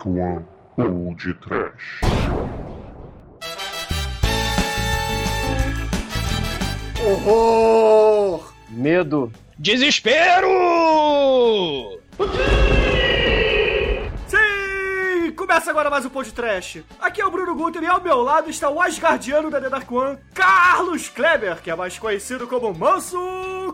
[0.00, 0.44] Dark One
[0.76, 2.00] ou de Trash.
[7.04, 8.52] Horror!
[8.70, 9.30] Medo.
[9.58, 10.48] Desespero!
[14.26, 15.32] Sim!
[15.36, 16.82] Começa agora mais um Pod Trash.
[17.00, 19.90] Aqui é o Bruno Guter e ao meu lado está o Asgardiano da The Dark
[19.90, 23.18] One, Carlos Kleber, que é mais conhecido como Manso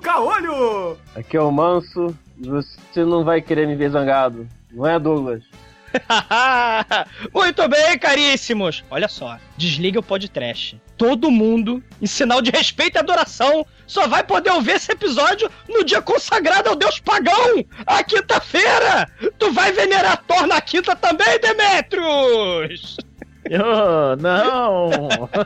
[0.02, 0.96] Caolho.
[1.14, 2.16] Aqui é o Manso.
[2.38, 4.46] Você não vai querer me ver zangado.
[4.72, 5.44] Não é, Douglas?
[7.32, 8.84] Muito bem, caríssimos!
[8.90, 10.80] Olha só, desliga o podcast.
[10.96, 15.84] Todo mundo, em sinal de respeito e adoração, só vai poder ouvir esse episódio no
[15.84, 19.08] dia consagrado ao deus pagão, a quinta-feira!
[19.38, 22.96] Tu vai venerar Thor na quinta também, Demetrius!
[23.48, 24.90] Oh, não!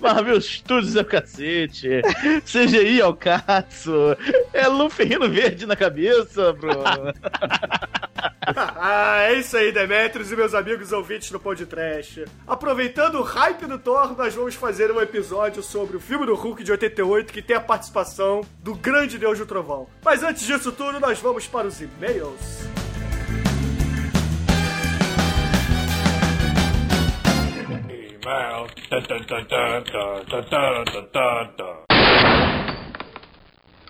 [0.00, 2.02] Marvel Studios é o cacete.
[2.44, 4.16] CGI é o caço.
[4.52, 7.14] É Luffy rindo verde na cabeça, Bruno
[8.56, 12.20] ah, é isso aí, Demetrios e meus amigos ouvintes do Pod Trash.
[12.46, 16.62] Aproveitando o hype do Thor, nós vamos fazer um episódio sobre o filme do Hulk
[16.62, 19.86] de 88 que tem a participação do grande deus do trovão.
[20.04, 22.68] Mas antes disso tudo, nós vamos para os e-mails.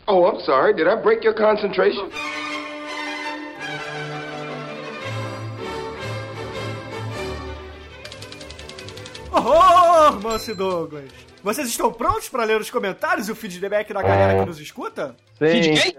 [0.06, 0.74] Oh, I'm sorry.
[0.74, 2.10] Did I break your concentration?
[9.32, 11.10] Horror, Manso e Douglas!
[11.42, 15.16] Vocês estão prontos para ler os comentários e o feedback da galera que nos escuta?
[15.38, 15.94] Sim.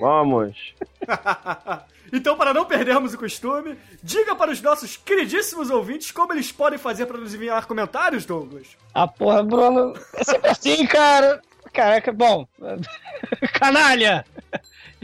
[0.00, 0.74] Vamos.
[2.12, 6.78] então, para não perdermos o costume, diga para os nossos queridíssimos ouvintes como eles podem
[6.78, 8.76] fazer para nos enviar comentários, Douglas.
[8.92, 11.40] Ah, porra, Bruno, é sempre assim, cara.
[11.72, 12.48] Caraca, bom.
[13.54, 14.24] Canalha!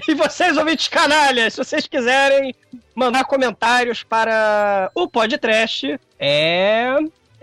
[0.08, 2.54] E vocês, ouvintes canalhas, se vocês quiserem
[2.94, 6.96] mandar comentários para o podcast, é.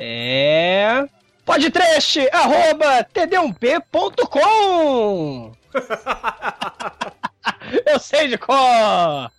[0.05, 1.07] É.
[1.45, 5.53] Podcast, arroba td1p.com
[7.89, 9.31] Eu sei de cor!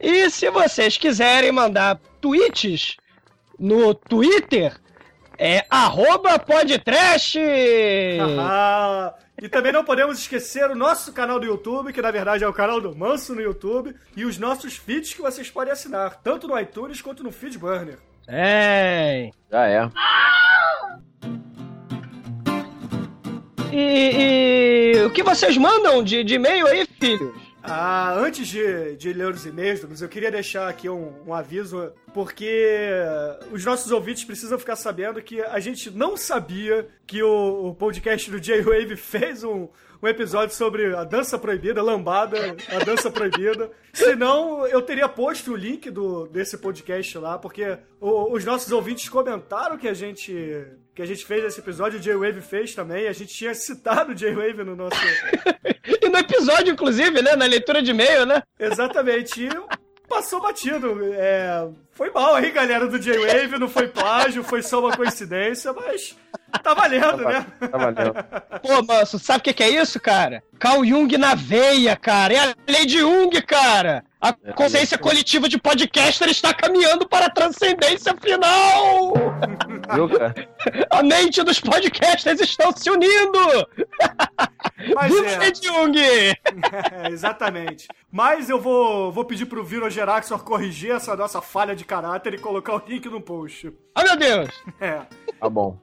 [0.00, 2.96] E se vocês quiserem mandar tweets
[3.58, 4.80] no Twitter,
[5.38, 7.36] é arroba podtrash!
[9.42, 12.54] E também não podemos esquecer o nosso canal do YouTube, que na verdade é o
[12.54, 16.58] canal do Manso no YouTube, e os nossos feeds que vocês podem assinar, tanto no
[16.58, 17.98] iTunes quanto no Feedburner.
[18.28, 19.30] É.
[19.50, 19.90] Já é.
[23.72, 27.46] E, e o que vocês mandam de, de e-mail aí, filhos?
[27.62, 31.92] Ah, antes de, de ler os e-mails, Douglas, eu queria deixar aqui um, um, aviso,
[32.14, 32.88] porque
[33.50, 38.30] os nossos ouvintes precisam ficar sabendo que a gente não sabia que o, o podcast
[38.30, 39.68] do J-Wave fez um,
[40.02, 43.70] um episódio sobre a dança proibida, lambada, a dança proibida.
[43.92, 49.08] Senão, eu teria posto o link do, desse podcast lá, porque o, os nossos ouvintes
[49.08, 53.12] comentaram que a gente que a gente fez esse episódio, o J-Wave fez também, a
[53.12, 54.96] gente tinha citado o J-Wave no nosso...
[56.00, 58.42] e no episódio, inclusive, né, na leitura de e-mail, né?
[58.58, 59.50] Exatamente, e
[60.08, 61.68] passou batido, é...
[61.92, 66.14] Foi mal aí, galera do J-Wave, não foi plágio, foi só uma coincidência, mas
[66.62, 67.46] tá valendo, tá, né?
[67.70, 68.14] Tá valendo.
[68.62, 70.42] Pô, manso, sabe o que, que é isso, cara?
[70.58, 72.34] Carl Jung na veia, cara.
[72.34, 74.04] É a lei de Jung, cara.
[74.20, 79.12] A consciência coletiva de podcaster está caminhando para a transcendência final!
[80.90, 83.38] A mente dos podcasters estão se unindo!
[84.94, 85.54] Mas Viva é.
[85.54, 85.96] Jung!
[86.92, 87.88] É, exatamente.
[88.10, 92.38] Mas eu vou, vou pedir pro Viro Geraxor corrigir essa nossa falha de caráter e
[92.38, 93.72] colocar o link no post.
[93.94, 94.48] Ah, meu Deus!
[94.80, 95.02] É.
[95.38, 95.78] Tá bom.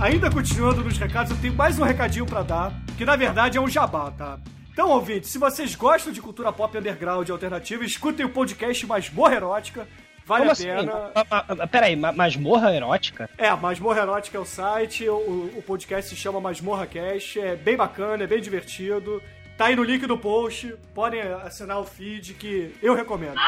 [0.00, 3.60] Ainda continuando nos recados, eu tenho mais um recadinho pra dar, que na verdade é
[3.60, 4.38] um jabá, tá?
[4.80, 9.34] Então, ouvintes, se vocês gostam de cultura pop underground e alternativa, escutem o podcast Masmorra
[9.34, 9.86] Erótica.
[10.24, 10.64] Vale Como a assim?
[10.64, 11.66] pena.
[11.70, 13.28] Peraí, ma- masmorra erótica?
[13.36, 17.76] É, Masmorra Erótica é o site, o, o podcast se chama Masmorra Cast, é bem
[17.76, 19.22] bacana, é bem divertido.
[19.60, 23.38] Tá aí no link do post, podem assinar o feed que eu recomendo.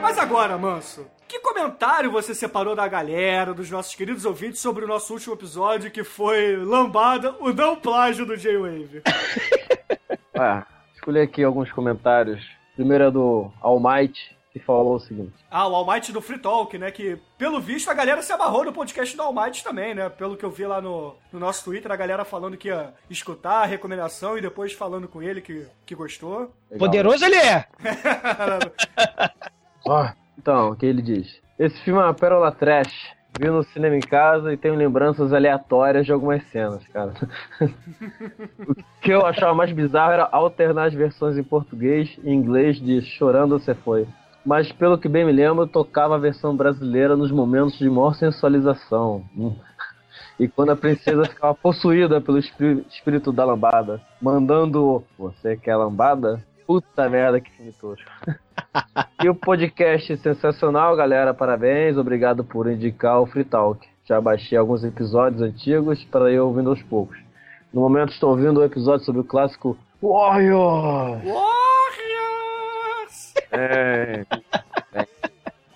[0.00, 4.88] Mas agora, Manso, que comentário você separou da galera, dos nossos queridos ouvintes sobre o
[4.88, 9.02] nosso último episódio que foi Lambada, o não plágio do J-Wave?
[10.34, 10.64] Ah,
[10.94, 12.42] escolhi aqui alguns comentários.
[12.76, 15.32] Primeiro é do All Might, que falou o seguinte.
[15.50, 16.90] Ah, o All Might do Free Talk, né?
[16.90, 20.08] Que, pelo visto, a galera se amarrou no podcast do All Might também, né?
[20.08, 23.62] Pelo que eu vi lá no, no nosso Twitter, a galera falando que ia escutar
[23.62, 26.50] a recomendação e depois falando com ele que, que gostou.
[26.70, 26.78] Legal.
[26.78, 27.66] Poderoso ele é!
[29.86, 30.08] Ó,
[30.38, 31.40] então, o que ele diz?
[31.58, 32.92] Esse filme é uma pérola trash.
[33.38, 37.12] vi no cinema em casa e tenho lembranças aleatórias de algumas cenas, cara.
[38.60, 43.00] o que eu achava mais bizarro era alternar as versões em português e inglês de
[43.02, 44.06] Chorando Você Foi.
[44.48, 48.14] Mas pelo que bem me lembro, eu tocava a versão brasileira nos momentos de maior
[48.14, 49.22] sensualização.
[49.36, 49.54] Hum.
[50.40, 56.42] E quando a princesa ficava possuída pelo espí- espírito da lambada, mandando Você quer lambada?
[56.66, 57.96] Puta merda, que filme.
[59.22, 61.34] E o podcast sensacional, galera.
[61.34, 61.98] Parabéns.
[61.98, 63.86] Obrigado por indicar o Free Talk.
[64.06, 67.18] Já baixei alguns episódios antigos para ir ouvindo aos poucos.
[67.70, 71.18] No momento estou ouvindo o episódio sobre o clássico Warrior.
[71.22, 72.17] Warriors!
[73.50, 74.24] É,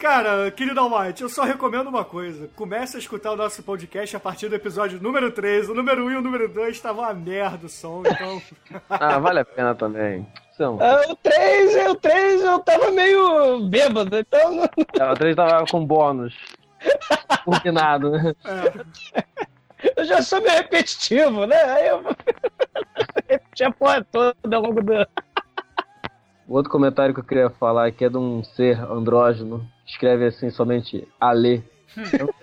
[0.03, 2.51] Cara, querido Almighty, eu só recomendo uma coisa.
[2.57, 5.69] Comece a escutar o nosso podcast a partir do episódio número 3.
[5.69, 8.43] O número 1 e o número 2 estavam uma merda o som, então...
[8.91, 10.27] ah, vale a pena também.
[10.57, 10.77] São.
[10.81, 15.87] Ah, o 3, o 3 eu tava meio bêbado, então não- O 3 tava com
[15.87, 16.35] bônus.
[17.45, 18.35] Combinado, né?
[19.97, 21.63] eu já sou meio repetitivo, né?
[21.63, 22.03] Aí eu
[23.29, 25.07] repeti a porra toda ao longo do.
[26.47, 29.67] O outro comentário que eu queria falar aqui é de um ser andrógeno.
[29.87, 31.65] Escreve assim somente Ale.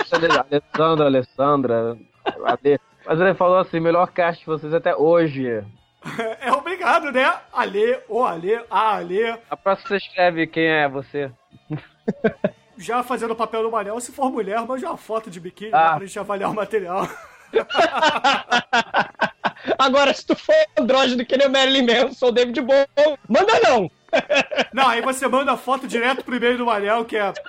[0.06, 1.98] Sei dele, Alessandro, Alessandra,
[2.46, 2.80] Ale.
[3.06, 5.63] Mas ele falou assim, melhor cast de vocês até hoje.
[6.40, 7.30] É obrigado, né?
[7.51, 11.30] Ale, o Ale, a Ale, A próxima você escreve quem é você.
[12.78, 14.00] já fazendo o papel do Manel.
[14.00, 15.92] Se for mulher, mande uma foto de biquíni Ah.
[15.92, 17.06] né, pra gente avaliar o material.
[19.77, 22.88] Agora, se tu for andrógeno que nem o Marilyn Manson ou David Bowie,
[23.27, 23.91] manda não!
[24.73, 27.31] Não, aí você manda a foto direto pro e-mail do Manel, que é...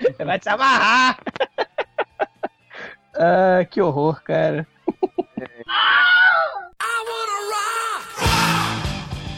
[0.00, 1.18] Você vai te amarrar!
[3.16, 4.66] ah, que horror, cara.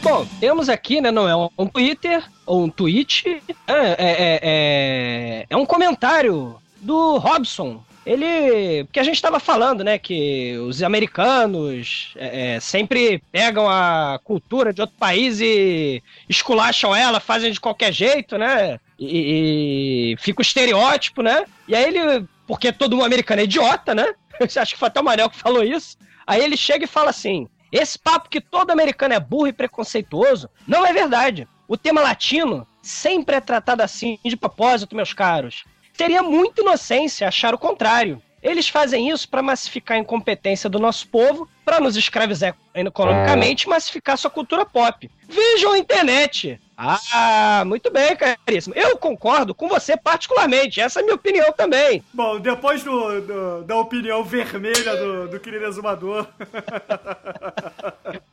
[0.01, 5.45] Bom, temos aqui, né, não é um- Twitter ou um tweet, é, é, é, é,
[5.49, 7.83] é um comentário do Robson.
[8.05, 14.19] Ele, porque a gente estava falando, né, que os americanos é, é, sempre pegam a
[14.23, 20.39] cultura de outro país e esculacham ela, fazem de qualquer jeito, né, e, e fica
[20.39, 24.79] o estereótipo, né, e aí ele, porque todo um americano é idiota, né, acho que
[24.79, 25.97] foi até o Manel que falou isso,
[26.27, 30.47] aí ele chega e fala assim, esse papo que todo americano é burro e preconceituoso
[30.67, 31.47] não é verdade.
[31.67, 35.65] O tema latino sempre é tratado assim de propósito, meus caros.
[35.97, 38.21] Seria muita inocência achar o contrário.
[38.43, 43.69] Eles fazem isso para massificar a incompetência do nosso povo, para nos escravizar economicamente e
[43.69, 45.09] massificar sua cultura pop.
[45.27, 46.59] Vejam a internet.
[46.77, 48.75] Ah, muito bem, caríssimo.
[48.75, 50.79] Eu concordo com você particularmente.
[50.79, 52.03] Essa é a minha opinião também.
[52.13, 56.27] Bom, depois do, do- da opinião vermelha do, do querido exumador...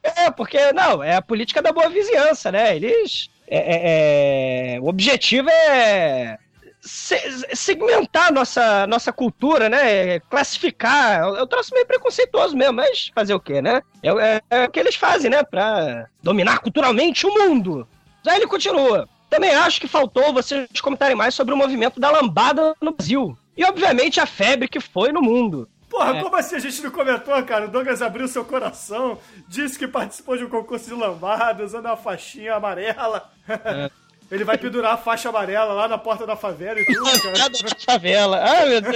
[0.02, 2.76] É, porque, não, é a política da boa vizinhança, né?
[2.76, 3.28] Eles.
[3.48, 6.38] é, é, é, o objetivo é
[6.82, 10.20] segmentar a nossa, nossa cultura, né?
[10.20, 11.20] Classificar.
[11.22, 13.82] Eu troço meio preconceituoso mesmo, mas fazer o quê, né?
[14.02, 15.42] É, é- é o que eles fazem, né?
[15.42, 17.86] Pra dominar culturalmente o mundo.
[18.26, 19.08] Aí ele continua.
[19.30, 23.36] Também acho que faltou vocês comentarem mais sobre o movimento da lambada no Brasil.
[23.56, 25.68] E, obviamente, a febre que foi no mundo.
[25.88, 26.22] Porra, É.
[26.22, 27.66] como assim a gente não comentou, cara?
[27.66, 31.96] O Douglas abriu seu coração, disse que participou de um concurso de lambada, usando uma
[31.96, 33.30] faixinha amarela.
[34.32, 37.50] Ele vai pendurar a faixa amarela lá na porta da favela e tudo, cara.
[37.50, 38.40] Da favela.
[38.42, 38.94] Ai, meu Deus.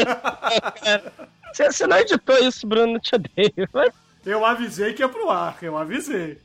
[0.83, 1.13] Cara,
[1.53, 3.69] Você, você não editou isso, Bruno, não te odeio.
[3.73, 3.93] Mas-
[4.25, 6.41] Eu avisei que ia pro ar, eu avisei.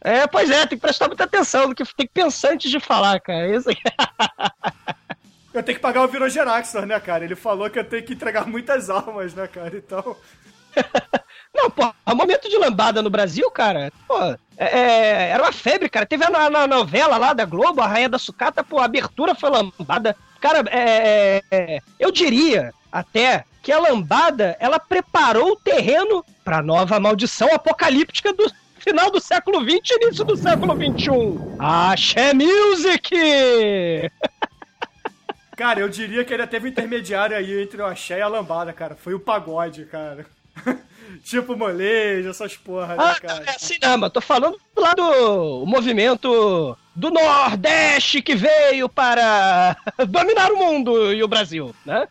[0.00, 2.78] É, pois é, tem que prestar muita atenção no que tem que pensar antes de
[2.80, 3.48] falar, cara.
[3.54, 3.82] Isso aqui.
[5.52, 7.24] Eu tenho que pagar o Virogeraxor, né, cara?
[7.24, 9.76] Ele falou que eu tenho que entregar muitas almas, né, cara?
[9.76, 10.16] Então.
[11.54, 14.18] Não, pô, o momento de lambada no Brasil, cara, pô,
[14.56, 16.06] é- é, era uma febre, cara.
[16.06, 19.50] Teve na- na novela lá da Globo, a Rainha da Sucata, pô, a abertura foi
[19.50, 20.16] lambada.
[20.40, 26.98] Cara, é, é, eu diria até que a lambada, ela preparou o terreno pra nova
[26.98, 31.38] maldição apocalíptica do final do século XX e início do século XXI.
[31.58, 33.10] Axé Music!
[35.56, 38.72] Cara, eu diria que ainda teve um intermediário aí entre o axé e a lambada,
[38.72, 38.96] cara.
[38.96, 40.26] Foi o pagode, cara.
[41.18, 43.44] tipo molejo, essas porra, né, Ah, cara?
[43.46, 49.76] é assim não, mas tô falando lá do movimento do Nordeste que veio para
[50.08, 52.06] dominar o mundo e o Brasil, né?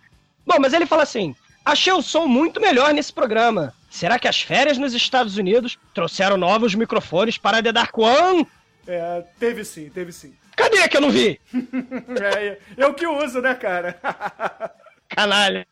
[0.45, 3.73] Bom, mas ele fala assim: achei o som muito melhor nesse programa.
[3.89, 8.47] Será que as férias nos Estados Unidos trouxeram novos microfones para The Dark One?
[8.87, 10.33] É, teve sim, teve sim.
[10.55, 11.39] Cadê que eu não vi?
[12.21, 13.99] É, eu que uso, né, cara?
[15.09, 15.65] Canalha.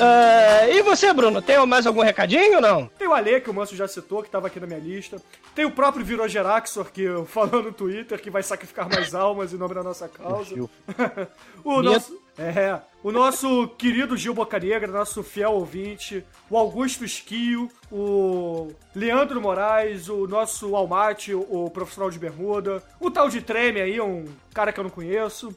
[0.00, 2.90] Ah, e você, Bruno, tem mais algum recadinho ou não?
[3.08, 5.20] O Ale, que o Manso já citou, que tava aqui na minha lista.
[5.54, 9.56] Tem o próprio Virou Geraxor, que falou no Twitter que vai sacrificar mais almas em
[9.56, 10.54] nome da nossa causa.
[11.64, 12.28] o nosso.
[12.38, 20.08] É, o nosso querido Gil Bocanegra, nosso fiel ouvinte, o Augusto Esquio, o Leandro Moraes,
[20.08, 24.24] o nosso Almate, o, profissional de bermuda, o tal de Treme aí, um
[24.54, 25.52] cara que eu não conheço,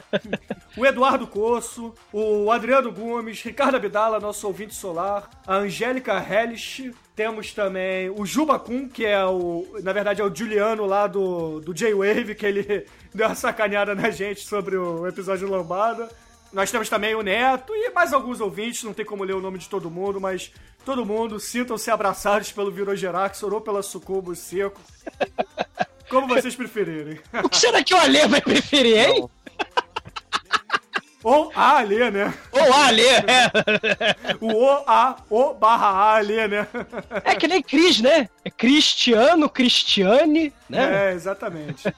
[0.76, 6.18] o Eduardo Coço, o Adriano Gomes, Ricardo Abdala, nosso ouvinte solar, a Angélica
[7.14, 9.66] Temos também o Jubacum, que é o.
[9.82, 14.10] Na verdade, é o Juliano lá do, do J-Wave, que ele deu uma sacaneada na
[14.10, 16.08] gente sobre o episódio Lambada.
[16.52, 19.58] Nós temos também o Neto e mais alguns ouvintes, não tem como ler o nome
[19.58, 20.52] de todo mundo, mas
[20.84, 24.80] todo mundo sintam-se abraçados pelo Virogeraxor ou pela Sucubo Seco.
[26.10, 27.18] Como vocês preferirem.
[27.42, 29.30] O que será que o Alê vai preferir, hein?
[31.22, 32.34] Ou a Alê, né?
[32.50, 33.50] Ou a Alê, é.
[34.40, 36.66] O O, A, O barra A Alê, né?
[37.24, 38.28] É que nem Cris, né?
[38.44, 41.10] É Cristiano, Cristiane, né?
[41.10, 41.84] É, exatamente.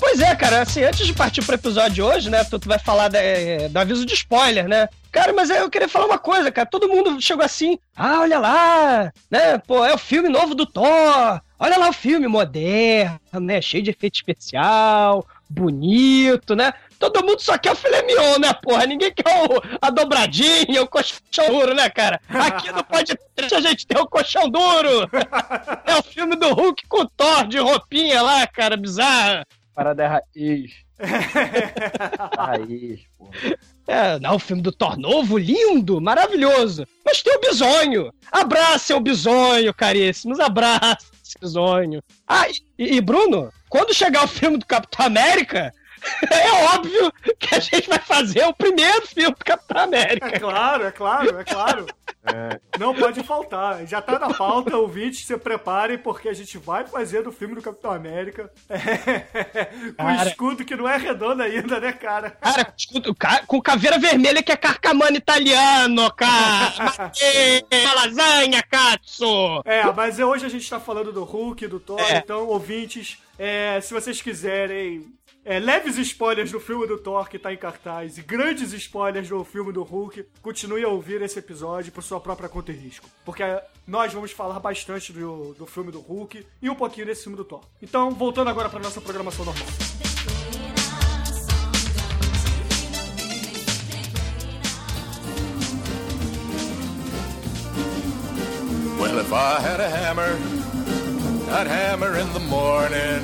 [0.00, 2.78] Pois é, cara, assim, antes de partir pro episódio de hoje, né, tu, tu vai
[2.78, 4.88] falar da- é, do aviso de spoiler, né?
[5.10, 9.10] Cara, mas eu queria falar uma coisa, cara, todo mundo chegou assim, ah, olha lá,
[9.30, 13.82] né, pô, é o filme novo do Thor, olha lá o filme moderno, né, cheio
[13.82, 16.72] de efeito especial, bonito, né?
[16.98, 18.84] Todo mundo só quer o filé mignon, né, porra?
[18.86, 22.20] Ninguém quer o- a dobradinha, o colchão duro, né, cara?
[22.28, 23.12] Aqui não pode
[23.54, 25.08] a gente ter o colchão duro.
[25.86, 29.46] É o filme do Hulk com o Thor de roupinha lá, cara, bizarra.
[29.74, 30.72] Parada é raiz.
[32.36, 33.30] raiz, pô.
[33.86, 36.86] É, não, o filme do Thor novo, lindo, maravilhoso.
[37.04, 38.12] Mas tem o bisonho.
[38.30, 40.38] Abracem o bisonho, caríssimos.
[40.38, 42.02] Abracem o bisonho.
[42.26, 42.46] Ah,
[42.78, 45.72] e, e, Bruno, quando chegar o filme do Capitão América,
[46.30, 50.40] é óbvio que a gente vai fazer o primeiro filme do Capitão É América.
[50.40, 51.86] claro, é claro, é claro.
[52.78, 53.86] Não pode faltar.
[53.86, 57.62] Já tá na pauta, ouvintes, se preparem, porque a gente vai fazer do filme do
[57.62, 58.50] Capitão América.
[59.96, 60.28] com um Cara.
[60.28, 62.30] escudo que não é redondo ainda, né, cara?
[62.30, 66.92] Cara, escuta, o ca- com caveira vermelha que é carcamano italiano, cara.
[67.96, 69.62] Lasanha, cazzo.
[69.64, 72.18] É, mas hoje a gente tá falando do Hulk, do Thor, É.
[72.18, 75.06] então, ouvintes, é, se vocês quiserem
[75.44, 79.42] é, leves spoilers do filme do Thor que tá em cartaz e grandes spoilers do
[79.44, 83.08] filme do Hulk, continue a ouvir esse episódio por sua própria conta e risco.
[83.24, 83.42] Porque
[83.86, 87.44] nós vamos falar bastante do, do filme do Hulk e um pouquinho desse filme do
[87.44, 87.62] Thor.
[87.80, 89.66] Então, voltando agora pra nossa programação normal.
[98.98, 100.36] Well, if I had a hammer,
[101.50, 103.22] I'd hammer in the morning,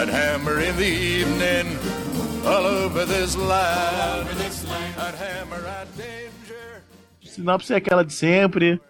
[0.00, 1.76] I'd hammer in the evening,
[2.46, 4.28] all over this land.
[4.96, 6.82] I'd hammer at danger.
[7.22, 8.80] Sinopse é aquela de sempre.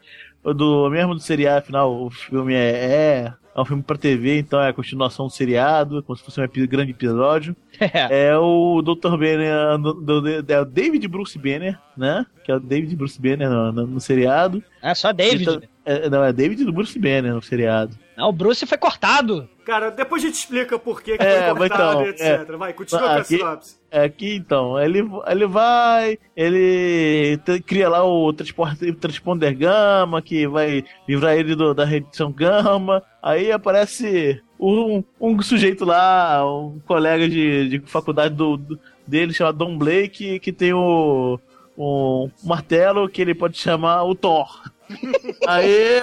[0.45, 4.61] Do mesmo do seriado, afinal, o filme é, é, é um filme pra TV, então
[4.61, 7.55] é a continuação do seriado, como se fosse um epi- grande episódio.
[7.81, 8.29] É.
[8.31, 9.11] É o Dr.
[9.17, 12.25] Banner, do, do- é o David Bruce Banner, né?
[12.45, 14.63] Que é o David Bruce Banner no, no- no seriado.
[14.83, 15.43] É só David.
[15.43, 17.97] Então, é, não, é David do Bruce Banner no seriado.
[18.19, 19.49] Não, o Bruce foi cortado.
[19.65, 22.57] Cara, depois a gente explica por que, que É, foi cortado então, e etc.
[22.57, 23.79] Vai, continua com a Aqui- sinopse.
[23.93, 31.37] É aqui então, ele, ele vai, ele cria lá o transponder Gama, que vai livrar
[31.37, 33.03] ele do- da redição Gama.
[33.23, 39.59] Aí aparece um, um sujeito lá, um colega de, de faculdade do, do- dele, chamado
[39.59, 41.39] Don Blake, que tem o
[41.79, 44.61] um martelo que ele pode chamar o Thor.
[45.47, 46.03] Aí.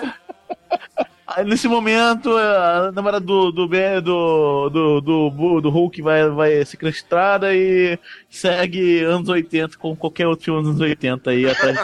[1.46, 7.54] Nesse momento, a namorada do, do, do, do, do, do Hulk vai, vai ser crestrada
[7.54, 7.98] e
[8.30, 11.84] segue anos 80 com qualquer outro filme dos anos 80 aí atrás.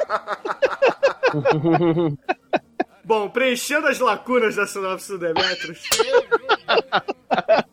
[3.03, 5.81] Bom, preenchendo as lacunas da sinopse do Demetrius.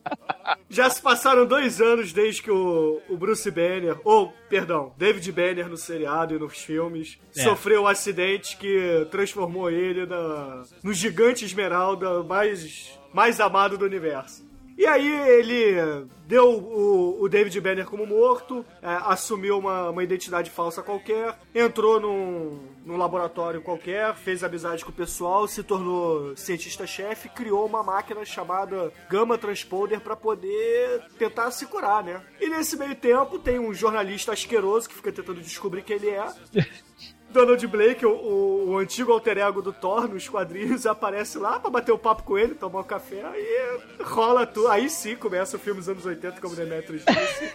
[0.70, 5.68] Já se passaram dois anos desde que o, o Bruce Banner, ou, perdão, David Banner
[5.68, 7.42] no seriado e nos filmes, É.
[7.42, 14.46] sofreu um acidente que transformou ele na, no gigante esmeralda mais, mais amado do universo.
[14.78, 20.50] E aí ele deu o, o David Banner como morto, é, assumiu uma, uma identidade
[20.50, 27.28] falsa qualquer, entrou num, num laboratório qualquer, fez amizade com o pessoal, se tornou cientista-chefe,
[27.28, 32.22] criou uma máquina chamada Gamma Transponder para poder tentar se curar, né?
[32.40, 36.24] E nesse meio tempo tem um jornalista asqueroso que fica tentando descobrir quem ele é.
[37.30, 41.70] Donald Blake, o, o, o antigo alter ego do Thor nos quadrinhos, aparece lá pra
[41.70, 44.68] bater o papo com ele, tomar um café, aí rola tudo.
[44.68, 47.52] Aí sim começa o filme dos anos 80, como Demetrius disse.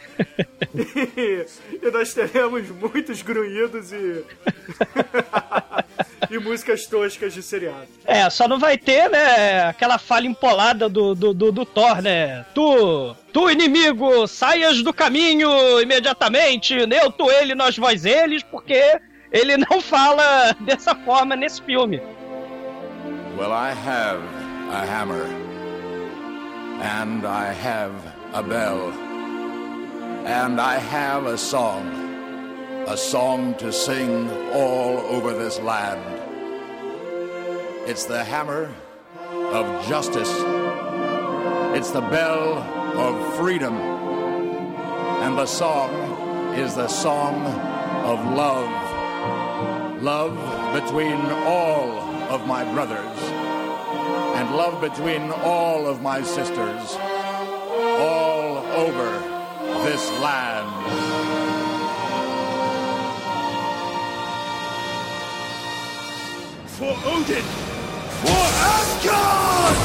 [1.17, 1.45] e,
[1.85, 4.23] e nós teremos muitos grunhidos e.
[6.29, 7.87] e músicas toscas de seriado.
[8.05, 12.45] É, só não vai ter, né, aquela falha empolada do, do, do, do Thor, né?
[12.53, 15.49] Tu, tu inimigo, saias do caminho
[15.81, 18.99] imediatamente, eu, tu, ele, nós, vós, eles, porque
[19.33, 21.99] ele não fala dessa forma nesse filme.
[23.35, 24.21] Well, I have
[24.69, 25.25] a hammer,
[26.79, 27.91] and I have
[28.31, 28.93] a bell,
[30.25, 31.89] and I have a song,
[32.87, 35.99] a song to sing all over this land.
[37.87, 38.69] It's the hammer
[39.51, 40.31] of justice,
[41.75, 42.59] it's the bell
[42.95, 43.75] of freedom,
[45.23, 45.89] and the song
[46.53, 47.35] is the song
[48.05, 48.82] of love.
[50.03, 50.35] Love
[50.73, 51.15] between
[51.47, 51.87] all
[52.29, 53.17] of my brothers,
[54.35, 56.97] and love between all of my sisters,
[58.01, 59.11] all over
[59.85, 60.67] this land.
[66.67, 67.45] For Odin!
[68.23, 68.43] For
[68.75, 69.77] Asgard!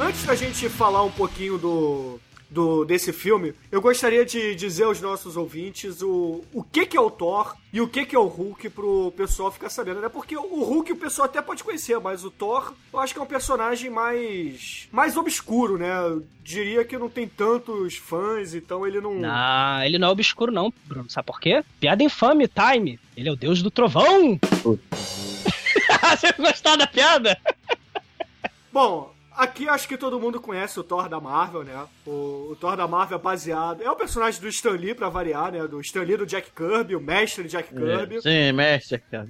[0.00, 2.20] Antes da gente falar um pouquinho do,
[2.54, 7.00] do desse filme, eu gostaria de dizer aos nossos ouvintes o, o que, que é
[7.00, 10.08] o Thor e o que, que é o Hulk pro pessoal ficar sabendo, né?
[10.08, 13.22] Porque o Hulk o pessoal até pode conhecer, mas o Thor eu acho que é
[13.22, 15.90] um personagem mais mais obscuro, né?
[16.06, 19.14] Eu diria que não tem tantos fãs, então ele não.
[19.14, 21.10] Não, ele não é obscuro, não, Bruno.
[21.10, 21.64] Sabe por quê?
[21.80, 23.00] Piada infame, Time.
[23.16, 24.38] Ele é o deus do trovão.
[24.44, 27.36] Você gostou da piada?
[28.72, 31.86] Bom, aqui acho que todo mundo conhece o Thor da Marvel, né?
[32.06, 33.82] O, o Thor da Marvel é baseado.
[33.82, 35.66] É o personagem do Stan Lee, pra variar, né?
[35.66, 38.22] Do Stan Lee do Jack Kirby, o mestre Jack Kirby.
[38.22, 39.28] Sim, mestre, cara.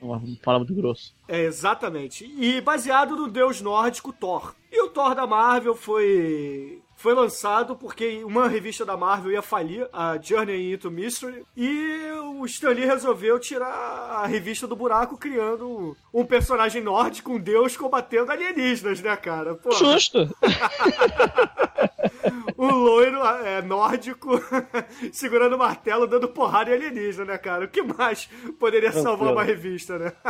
[0.00, 1.14] Uma palavra muito grosso.
[1.28, 2.24] É, exatamente.
[2.24, 4.54] E baseado no deus nórdico Thor.
[4.72, 9.88] E o Thor da Marvel foi foi lançado porque uma revista da Marvel ia falir,
[9.90, 15.96] a Journey into Mystery, e o Stan Lee resolveu tirar a revista do buraco, criando
[16.12, 19.54] um personagem nórdico, um deus combatendo alienígenas, né, cara?
[19.54, 20.28] Pô, Justo.
[22.58, 24.38] um loiro é, nórdico
[25.10, 27.64] segurando o martelo, dando porrada em alienígena, né, cara?
[27.64, 30.12] O que mais poderia salvar uma revista, né?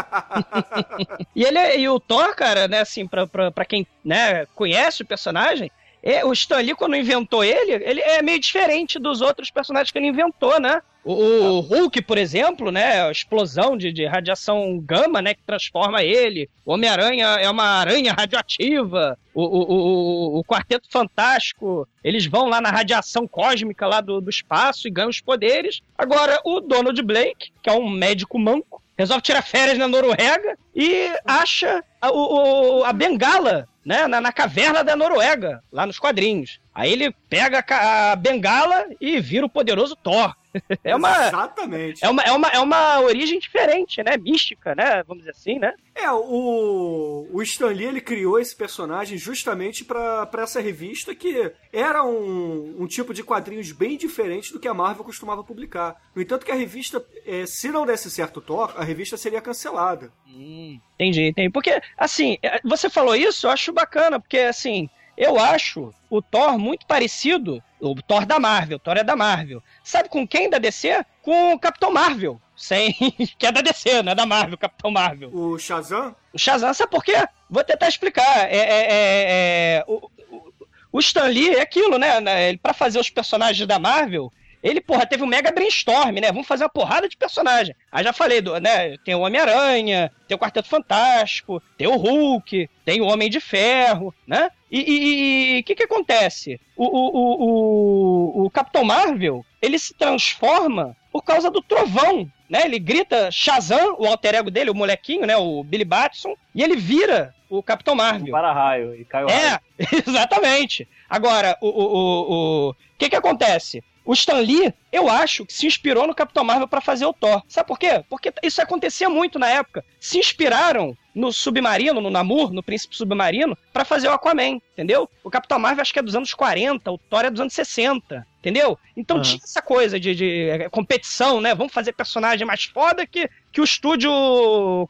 [1.35, 5.03] E ele é- e o Thor, cara, né, assim, pra, pra, pra quem né, conhece
[5.03, 5.71] o personagem,
[6.03, 9.99] é, o Stan Lee, quando inventou ele, ele é meio diferente dos outros personagens que
[9.99, 10.81] ele inventou, né?
[11.03, 13.03] O, o Hulk, por exemplo, né?
[13.07, 15.33] A explosão de, de radiação gama, né?
[15.33, 16.49] Que transforma ele.
[16.65, 19.19] O Homem-Aranha é uma aranha radioativa.
[19.33, 24.29] O, o, o, o Quarteto Fantástico, eles vão lá na radiação cósmica lá do, do
[24.29, 25.81] espaço e ganham os poderes.
[25.97, 31.11] Agora, o Donald Blake, que é um médico manco, resolve tirar férias na Noruega e
[31.25, 36.61] acha a, o- a bengala né, na, na caverna da Noruega, lá nos quadrinhos.
[36.75, 40.35] Aí ele pega a, a bengala e vira o poderoso Thor.
[40.83, 42.05] É uma, Exatamente.
[42.05, 44.17] é, uma, é, uma, é uma origem diferente, né?
[44.17, 45.03] Mística, né?
[45.07, 45.75] Vamos dizer assim, né?
[45.95, 51.53] É, o, o Stan Lee ele criou esse personagem justamente pra pra essa revista que
[51.73, 55.97] era um, um tipo de quadrinhos bem diferente do que a Marvel costumava publicar.
[56.15, 60.13] No entanto, que a revista, é, se não desse certo Thor, a revista seria cancelada.
[60.27, 61.51] Entendi, entendi.
[61.51, 66.59] Porque, assim, é, você falou isso, eu acho bacana, porque, assim, eu acho o Thor
[66.59, 69.63] muito parecido, o Thor da Marvel, o Thor é da Marvel.
[69.83, 71.05] Sabe com quem da DC?
[71.23, 72.41] Com o Capitão Marvel.
[72.57, 72.93] Sem...
[73.39, 75.31] que é da DC, não é da Marvel, Capitão Marvel.
[75.35, 77.15] O Shazam, O Shazam, sabe por quê?
[77.49, 78.47] Vou tentar explicar.
[78.51, 80.51] É, é- é- é- o, o-
[80.93, 82.21] o Stan Lee é aquilo, né?
[82.21, 84.31] né, Ele, pra fazer os personagens da Marvel,
[84.63, 86.29] ele, porra, teve um mega brainstorm, né?
[86.31, 87.75] Vamos fazer uma porrada de personagem.
[87.91, 88.95] Aí já falei, do, né?
[88.99, 94.15] Tem o Homem-Aranha, tem o Quarteto Fantástico, tem o Hulk, tem o Homem de Ferro,
[94.27, 94.51] né?
[94.71, 96.61] E o que que acontece?
[96.77, 102.63] O, o, o, o, o Capitão Marvel, ele se transforma por causa do trovão, né?
[102.65, 105.37] Ele grita Shazam, o alter ego dele, o molequinho, né?
[105.37, 108.31] O Billy Batson, e ele vira o Capitão Marvel.
[108.31, 109.41] Para raio e caiu raio.
[109.41, 109.61] É,
[110.07, 110.89] exatamente.
[111.09, 113.83] Agora, o, o, o, o que que acontece?
[114.05, 117.43] O Stan Lee, eu acho que se inspirou no Capitão Marvel pra fazer o Thor.
[117.47, 118.03] Sabe por quê?
[118.09, 119.85] Porque isso acontecia muito na época.
[119.99, 125.09] Se inspiraram no Submarino, no Namor, no Príncipe Submarino, pra fazer o Aquaman, entendeu?
[125.25, 128.27] O Capitão Marvel acho que é dos anos 40, o Thor é dos anos 60,
[128.39, 128.79] entendeu?
[128.97, 129.25] Então Aham.
[129.25, 131.55] tinha essa coisa de, de, eh, competição, né?
[131.55, 134.11] Vamos fazer personagem mais foda que, que o estúdio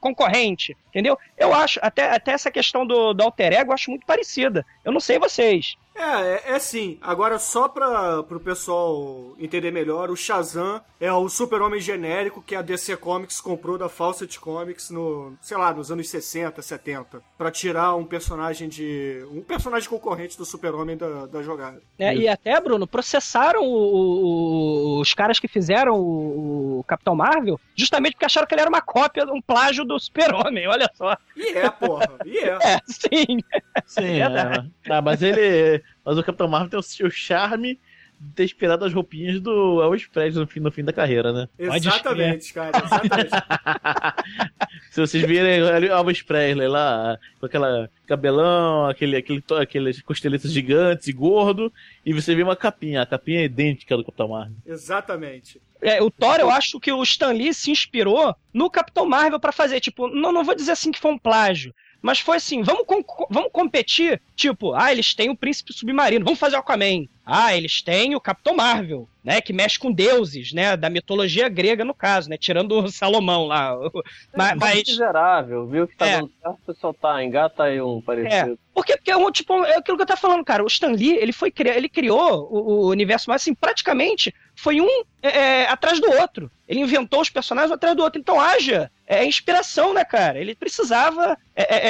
[0.01, 1.19] concorrente, entendeu?
[1.37, 4.65] Eu acho, até, até essa questão do, do alter ego, eu acho muito parecida.
[4.85, 5.77] Eu não sei vocês.
[6.01, 6.99] É, é, é sim.
[7.03, 12.63] Agora, só pra, pro pessoal entender melhor, o Shazam é o super-homem genérico que a
[12.63, 17.95] DC Comics comprou da Fawcett Comics no, sei lá, nos anos 60, 70, pra tirar
[17.97, 19.23] um personagem de...
[19.31, 21.83] um personagem concorrente do super-homem da, da jogada.
[21.99, 27.61] É, e até, Bruno, processaram o- o- os caras que fizeram o, o Capitão Marvel
[27.77, 31.17] justamente porque acharam que ele era uma cópia, um plágio do super-homem, olha só.
[31.37, 32.59] E é, porra, e é.
[32.71, 33.39] É, sim.
[33.87, 34.93] Sim, É é.
[34.93, 35.83] Ah, mas ele.
[36.05, 37.79] Mas o Capitão Marvel tem o seu charme
[38.21, 41.49] de ter inspirado as roupinhas do Elvis Presley no fim, no fim da carreira, né?
[41.59, 43.31] Exatamente, cara, exatamente.
[44.93, 50.53] Se vocês virem ali o Elvis Presley lá, com aquela cabelão, aquele, aquele, aqueles costeletas
[50.53, 51.73] gigantes e gordo,
[52.05, 54.57] e você vê uma capinha, a capinha é idêntica do Capitão Marvel.
[54.67, 55.61] Exatamente.
[55.81, 59.51] É, o Thor, eu acho que o Stan Lee se inspirou no Capitão Marvel pra
[59.51, 62.85] fazer, tipo, não, não vou dizer assim que foi um plágio, mas foi assim, vamos,
[62.87, 67.07] com- vamos competir, tipo, ah, eles têm o Príncipe Submarino, vamos fazer o Aquaman.
[67.25, 71.85] Ah, eles têm o Capitão Marvel, né, que mexe com deuses, né, da mitologia grega
[71.85, 73.77] no caso, né, tirando o Salomão lá.
[74.35, 76.17] Mas, mas- miserável, viu que tá É.
[76.21, 78.59] dando certo, o pessoal tá, engata aí um parecido.
[78.75, 80.65] Porque, porque é um, tipo, é aquilo que eu tava falando, cara.
[80.65, 85.05] O Stan Lee, ele foi ele criou o, o universo, mas assim, praticamente foi um
[85.23, 85.29] é,
[85.63, 86.51] é, atrás do outro.
[86.69, 88.21] Ele inventou os personagens atrás do outro.
[88.21, 90.39] Então haja é, inspiração, né, cara?
[90.39, 91.81] Ele precisava é, é,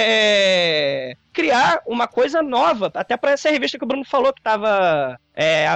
[1.10, 5.18] é, criar uma coisa nova, até pra essa revista que o Bruno falou que tava
[5.34, 5.66] é,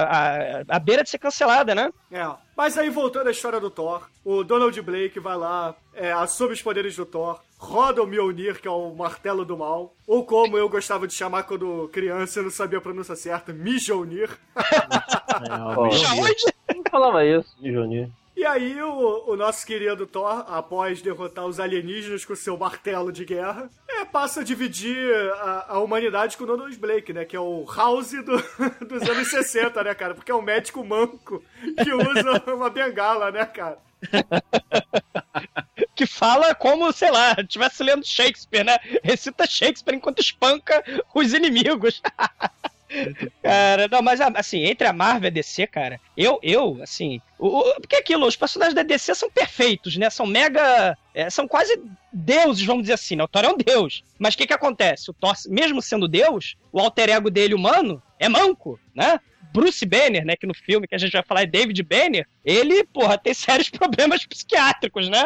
[0.69, 1.91] à beira de ser cancelada, né?
[2.11, 2.25] É.
[2.55, 6.61] Mas aí, voltando à história do Thor, o Donald Blake vai lá, é, assume os
[6.61, 10.69] poderes do Thor, roda o Mjolnir, que é o martelo do mal, ou como eu
[10.69, 14.29] gostava de chamar quando criança, eu não sabia a pronúncia certa, Mjolnir.
[15.77, 16.45] Onde?
[16.75, 18.11] Não falava isso Johnny.
[18.37, 23.23] E aí, o, o nosso querido Thor, após derrotar os alienígenas com seu martelo de
[23.23, 27.23] guerra, é, passa a dividir a, a humanidade com o Donald Blake, né?
[27.23, 28.43] Que é o House do-
[28.85, 30.13] dos anos 60, né, cara?
[30.13, 31.41] Porque é um médico manco
[31.81, 33.77] que usa uma bengala, né, cara?
[35.95, 38.77] que fala como, sei lá, estivesse lendo Shakespeare, né?
[39.03, 42.01] Recita Shakespeare enquanto espanca os inimigos.
[43.41, 47.47] cara, não, mas assim, entre a Marvel e a DC, cara, eu, eu, assim, o,
[47.59, 50.09] o- porque aquilo, os personagens da DC são perfeitos, né?
[50.09, 50.97] São mega.
[51.13, 51.79] é, são quase
[52.11, 53.23] deuses, vamos dizer assim, né?
[53.23, 54.03] O Thor é um deus.
[54.19, 55.09] Mas o que que acontece?
[55.09, 59.19] O Thor, mesmo sendo deus, o alter ego dele humano é manco, né?
[59.55, 62.83] Bruce Banner, né, que no filme que a gente vai falar é David Banner, ele,
[62.83, 65.25] porra, tem sérios problemas psiquiátricos, né?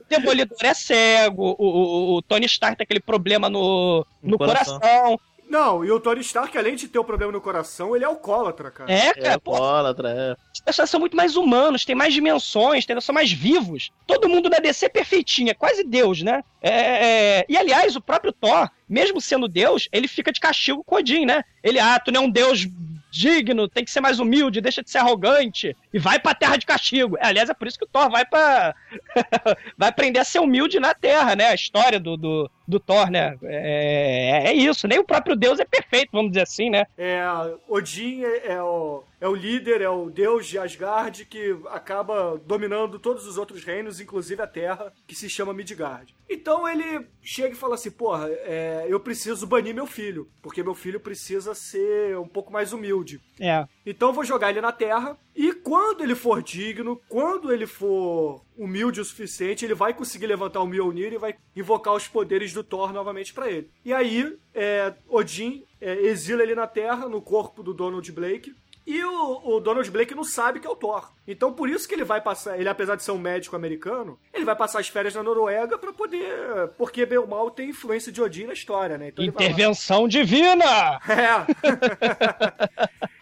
[0.00, 4.38] o Demolidor é cego, o, o- o Tony Stark tem aquele problema no, no No
[4.38, 4.80] coração.
[4.80, 5.20] coração.
[5.50, 8.70] Não, e o Tony Stark, além de ter o problema no coração, ele é alcoólatra,
[8.70, 8.92] cara.
[8.92, 10.36] É, É, cara, porra, alcoólatra, é.
[10.54, 13.00] os personagens são muito mais humanos, têm mais dimensões, entendeu?
[13.00, 13.90] são mais vivos.
[14.06, 16.44] Todo mundo da DC é perfeitinho, é quase Deus, né?
[16.62, 16.70] É,
[17.40, 21.26] é, E aliás, o próprio Thor, mesmo sendo Deus, ele fica de castigo com Odin,
[21.26, 21.42] né?
[21.64, 22.68] Ele, ah, tu não é um Deus
[23.10, 26.64] digno, tem que ser mais humilde, deixa de ser arrogante e vai pra terra de
[26.64, 27.16] castigo.
[27.18, 28.74] É, aliás, é por isso que o Thor vai pra.
[29.76, 31.48] vai aprender a ser humilde na terra, né?
[31.48, 33.36] A história do, do, do Thor, né?
[33.42, 36.86] É, é isso, nem o próprio Deus é perfeito, vamos dizer assim, né?
[36.96, 37.22] É,
[37.68, 42.98] Odin é, é o, é o líder, é o deus de Asgard que acaba dominando
[42.98, 46.14] todos os outros reinos, inclusive a Terra, que se chama Midgard.
[46.28, 50.74] Então ele chega e fala assim: Porra, é, eu preciso banir meu filho, porque meu
[50.74, 53.20] filho precisa ser um pouco mais humilde.
[53.38, 53.66] É.
[53.84, 58.44] Então eu vou jogar ele na Terra e quando ele for digno, quando ele for
[58.56, 62.64] humilde o suficiente, ele vai conseguir levantar o Mjolnir e vai invocar os poderes do
[62.64, 63.70] Thor novamente pra ele.
[63.84, 68.54] E aí, é, Odin é, exila ele na Terra, no corpo do Donald Blake.
[68.92, 71.12] E o, o Donald Blake não sabe que é o Thor.
[71.28, 74.44] Então por isso que ele vai passar, ele apesar de ser um médico americano, ele
[74.44, 78.20] vai passar as férias na Noruega pra poder, porque bem ou mal tem influência de
[78.20, 79.08] Odin na história, né?
[79.08, 79.24] Então.
[79.24, 80.98] Intervenção divina!
[81.08, 81.46] É.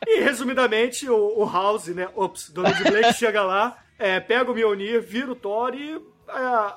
[0.07, 2.09] e resumidamente, o, o House, né?
[2.15, 6.77] Ops, Donald Blake chega lá, é, pega o Mjolnir, vira o Thor e a-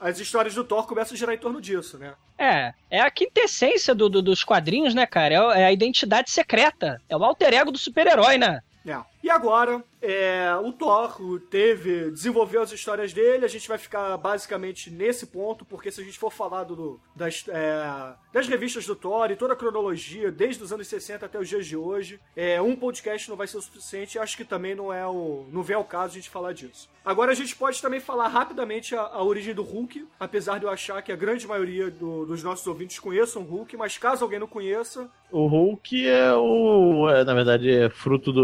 [0.00, 2.14] a- as histórias do Thor começam a girar em torno disso, né?
[2.40, 5.34] É, é a quintessência do, do- dos quadrinhos, né, cara?
[5.34, 7.00] É, é a identidade secreta.
[7.08, 8.60] É o alter ego do super-herói, né?
[8.86, 8.96] É.
[9.22, 14.90] E agora, é, o Thor teve, desenvolveu as histórias dele, a gente vai ficar basicamente
[14.90, 19.30] nesse ponto, porque se a gente for falar do, das, é, das revistas do Thor
[19.30, 22.74] e toda a cronologia, desde os anos 60 até os dias de hoje, é, um
[22.76, 25.44] podcast não vai ser o suficiente, acho que também não é o.
[25.52, 26.88] não vem ao caso a gente falar disso.
[27.04, 30.70] Agora a gente pode também falar rapidamente a, a origem do Hulk, apesar de eu
[30.70, 34.38] achar que a grande maioria do- dos nossos ouvintes conheçam o Hulk, mas caso alguém
[34.38, 37.08] não conheça, O Hulk é o.
[37.08, 38.40] é, na verdade, é fruto de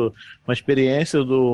[0.47, 1.46] uma experiência do,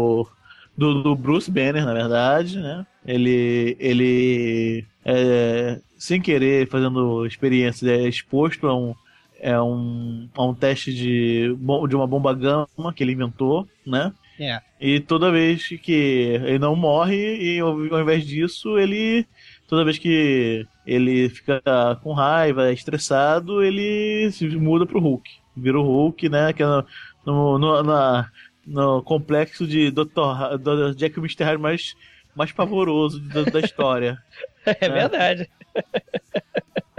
[0.77, 2.87] do, do Bruce Banner, na verdade, né?
[3.07, 3.77] Ele.
[3.81, 8.95] ele é, sem querer, fazendo experiência, é exposto a um.
[9.41, 11.55] é um, é um teste de,
[11.89, 14.13] de uma bomba gama que ele inventou, né?
[14.41, 14.61] É.
[14.81, 19.27] E toda vez que ele não morre, e ao, invés disso, ele.
[19.69, 21.63] Toda vez que ele fica
[22.03, 25.31] com raiva, estressado, ele se muda pro Hulk.
[25.57, 26.53] Vira o Hulk, né?
[26.53, 26.67] Que é
[27.25, 28.29] no, no- na-
[28.67, 30.95] no complexo de Dr.
[30.97, 31.45] Jack o Mr.
[31.45, 31.95] Hyde mais,
[32.35, 34.19] mais pavoroso da, da história.
[34.65, 35.51] É verdade.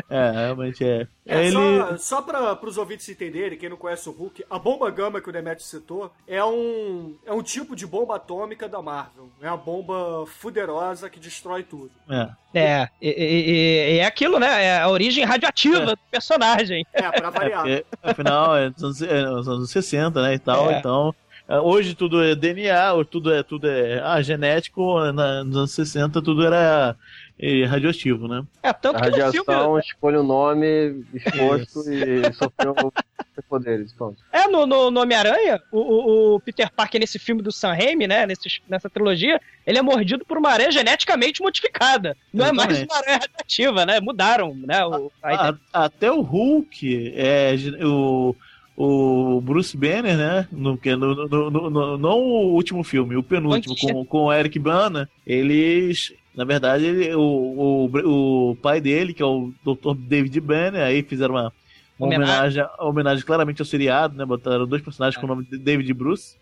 [0.10, 1.08] É, realmente é.
[1.26, 1.54] É, ele.
[1.54, 5.30] Só, só para os ouvintes entenderem, quem não conhece o Hulk, a bomba gama que
[5.30, 9.30] o Demetrio citou é um, é um tipo de bomba atômica da Marvel.
[9.41, 11.89] É uma bomba fuderosa que destrói tudo.
[12.10, 12.30] É.
[12.54, 14.65] É, e, e- e- e é aquilo, né?
[14.65, 16.86] É a origem radioativa do personagem.
[16.93, 17.67] É, pra variar.
[17.67, 20.78] É, afinal, é nos, anos, é nos anos 60, né, e tal, É.
[20.80, 21.15] então...
[21.56, 26.22] é, Hoje tudo é DNA, tudo é, tudo é ah, genético, na- nos anos 60
[26.22, 26.96] tudo era
[27.39, 28.44] é, radioativo, né?
[28.62, 29.28] É, tanto A que no filme.
[29.48, 32.76] radiação, escolha o nome exposto e sofreu
[33.50, 33.92] poderes.
[33.94, 34.18] Pronto.
[34.32, 38.08] É, no, no, no Homem-Aranha, o, o- o Peter Parker nesse filme do Sam Raimi,
[38.08, 38.26] né?
[38.28, 42.16] Nesse, nessa trilogia, ele é mordido por uma aranha geneticamente modificada.
[42.32, 42.92] Não é mais Exatamente.
[42.92, 44.00] uma aranha radioativa, né?
[44.00, 44.86] Mudaram, né?
[44.86, 48.36] O, a A- até o Hulk, é, o,
[48.76, 50.48] o Bruce Banner, né?
[50.52, 54.34] No, é no, no, no- no- não o último filme, o penúltimo, com, com o
[54.34, 56.14] Eric Bana, eles.
[56.36, 59.94] Na verdade, ele, o, o, o pai dele, que é o Dr.
[59.96, 61.54] David Banner, aí fizeram uma,
[62.00, 62.66] uma Homenagem.
[62.80, 64.26] homenagem, claramente ao seriado, né?
[64.26, 66.36] Botaram dois personagens com o nome de David e Bruce.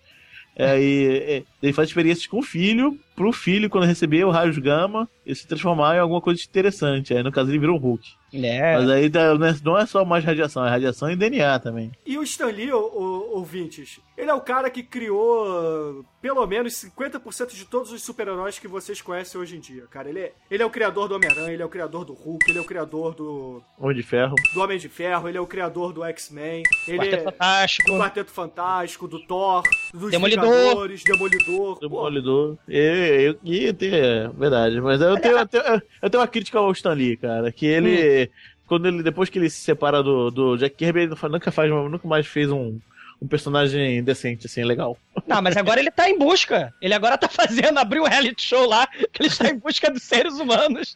[0.56, 4.58] É, e, é, ele faz experiências com o filho, pro filho, quando receber o raios
[4.58, 7.14] gama, ele se transformar em alguma coisa interessante.
[7.14, 8.08] Aí, no caso, ele virou um Hulk.
[8.34, 8.78] É.
[8.78, 11.92] Mas aí tá- não é- não é só mais radiação, é radiação e DNA também.
[12.06, 16.74] E o Stan Lee, o, o, ouvintes, ele é o cara que criou pelo menos
[16.74, 20.08] 50% de todos os super-heróis que vocês conhecem hoje em dia, cara.
[20.10, 22.60] Ele é, ele é o criador do Homem-Aranha, ele é o criador do Hulk, ele
[22.60, 24.36] é o criador do, Homem de Ferro.
[24.54, 27.92] do Homem de Ferro, ele é o criador do X-Men, ele Quarteto é Fantástico.
[27.92, 30.88] do Quarteto Fantástico, do Thor, dos Demolidor.
[30.88, 31.76] Demolidor.
[31.76, 32.58] Pô, Demolidor.
[32.70, 34.80] E, eu, e tem, é verdade.
[34.82, 35.64] Mas eu tenho, eu, tenho,
[36.02, 37.52] eu tenho uma crítica ao Stan Lee, cara.
[37.52, 38.30] Que ele.
[38.68, 42.08] Quando ele, depois que ele se separa do, do Jack Kirby, ele nunca, faz, nunca
[42.08, 42.80] mais fez um,
[43.22, 44.98] um personagem decente, assim, legal.
[45.34, 46.74] Não, mas agora ele tá em busca.
[46.82, 50.04] Ele agora tá fazendo, abriu um reality show lá, que ele está em busca dos
[50.04, 50.96] seres humanos.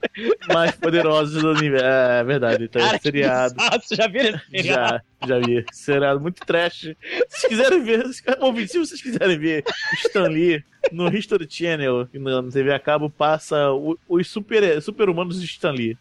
[0.52, 1.86] Mais poderosos do universo.
[1.86, 3.56] É verdade, então, Cara, seriado.
[3.82, 5.02] Você já viu esse seriado?
[5.22, 5.66] Já, já vi.
[5.72, 6.82] Seriado muito trash.
[6.82, 6.96] Se
[7.30, 8.06] vocês quiserem ver,
[8.40, 9.64] ouvintes, se vocês quiserem ver
[10.06, 13.70] Stan Lee no History Channel, na na TV a cabo, passa
[14.08, 15.98] os super- super-humanos de Stan Lee.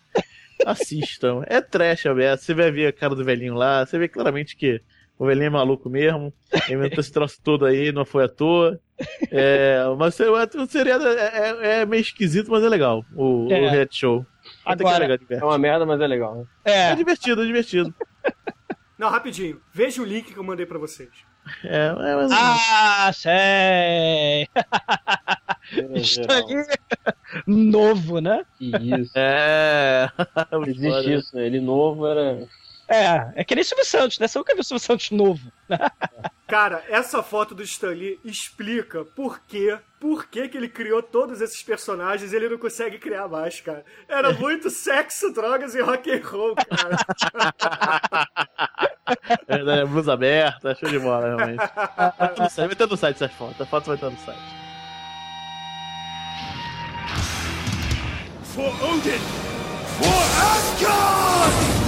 [0.65, 1.43] Assistam.
[1.47, 2.41] É trash aberto.
[2.41, 3.85] Você vai ver a cara do velhinho lá.
[3.85, 4.81] Você vê claramente que
[5.19, 6.33] o velhinho é maluco mesmo.
[6.69, 8.79] Ele inventou esse troço todo aí, não foi à toa.
[9.31, 13.05] É, mas o seriado é, é- é meio esquisito, mas é legal.
[13.15, 13.61] O, É.
[13.61, 14.27] o reality show.
[14.65, 16.35] Até que é Agora- legal, É uma merda, mas é legal.
[16.37, 16.45] né?
[16.65, 16.95] É É.
[16.95, 17.95] divertido, é divertido.
[18.99, 19.61] Não, rapidinho.
[19.73, 21.09] Veja o link que eu mandei pra vocês.
[21.65, 22.31] É, é, mas...
[22.33, 24.49] Ah, sei!
[25.95, 26.65] Está ali.
[27.47, 28.45] Novo, né?
[28.57, 29.13] Que isso.
[29.17, 30.09] É.
[30.69, 31.47] Existe isso, né?
[31.47, 32.47] Ele novo era.
[32.89, 34.29] É, é que nem Silvio Santos, né?
[34.29, 35.53] Você nunca viu o Silvio Santos novo.
[36.47, 41.41] Cara, essa foto do Stan Lee explica por quê, por que que ele criou todos
[41.41, 43.83] esses personagens e ele não consegue criar mais, cara.
[44.07, 46.97] Era muito sexo, drogas e rock and roll, cara.
[49.47, 51.59] É, é, blusa aberta, show de bola, realmente.
[51.59, 53.61] Vai estar no site, vai estar no site essas fotos.
[53.61, 54.41] A foto vai estar no site.
[58.55, 59.19] For Odin!
[59.99, 61.84] For Asgard!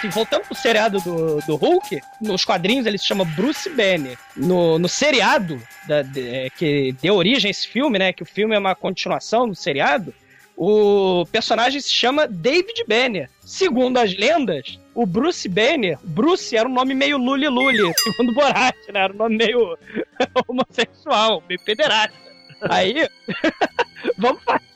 [0.00, 4.16] Assim, voltando pro seriado do, do Hulk, nos quadrinhos ele se chama Bruce Banner.
[4.36, 8.12] No, no seriado da- de- é, que deu origem a esse filme, né?
[8.12, 10.14] Que o filme é uma continuação do seriado.
[10.56, 13.28] O personagem se chama David Banner.
[13.44, 19.00] Segundo as lendas, o Bruce Banner, Bruce era um nome meio luli-luli, segundo Borat, né?
[19.00, 19.76] Era um nome meio
[20.48, 22.14] homossexual, meio pederasta.
[22.62, 23.08] Aí,
[24.18, 24.69] vamos fazer.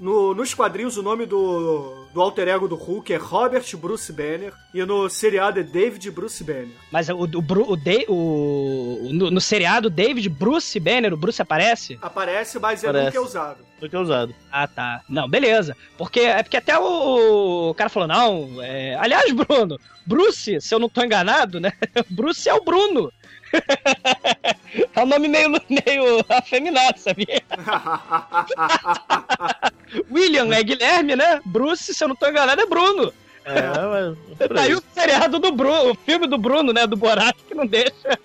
[0.00, 4.50] No, nos quadrinhos, o nome do, do alter ego do Hulk é Robert Bruce Banner
[4.72, 6.70] e no seriado é David Bruce Banner.
[6.90, 7.76] Mas o, o, o,
[8.08, 11.98] o- o- no, no seriado, David Bruce Banner, o Bruce aparece?
[12.00, 13.06] Aparece, mas é Aparece.
[13.08, 13.58] nunca é usado.
[13.78, 14.34] Do que é usado.
[14.50, 15.02] Ah, tá.
[15.08, 15.76] Não, beleza.
[15.98, 18.62] Porque é porque até o, o cara falou, não.
[18.62, 21.72] é- Aliás, Bruno, Bruce, se eu não tô enganado, né?
[22.08, 23.12] Bruce é o Bruno.
[24.94, 27.42] é um nome meio, meio afeminado, sabia?
[30.10, 31.40] William é Guilherme, né?
[31.44, 33.12] Bruce, se eu não tô enganado, é Bruno.
[33.44, 34.18] É, mas.
[34.38, 34.74] por Tá aí aí.
[34.74, 36.86] o seriado do Bruno, o filme do Bruno, né?
[36.86, 38.18] Do Borat, que não deixa.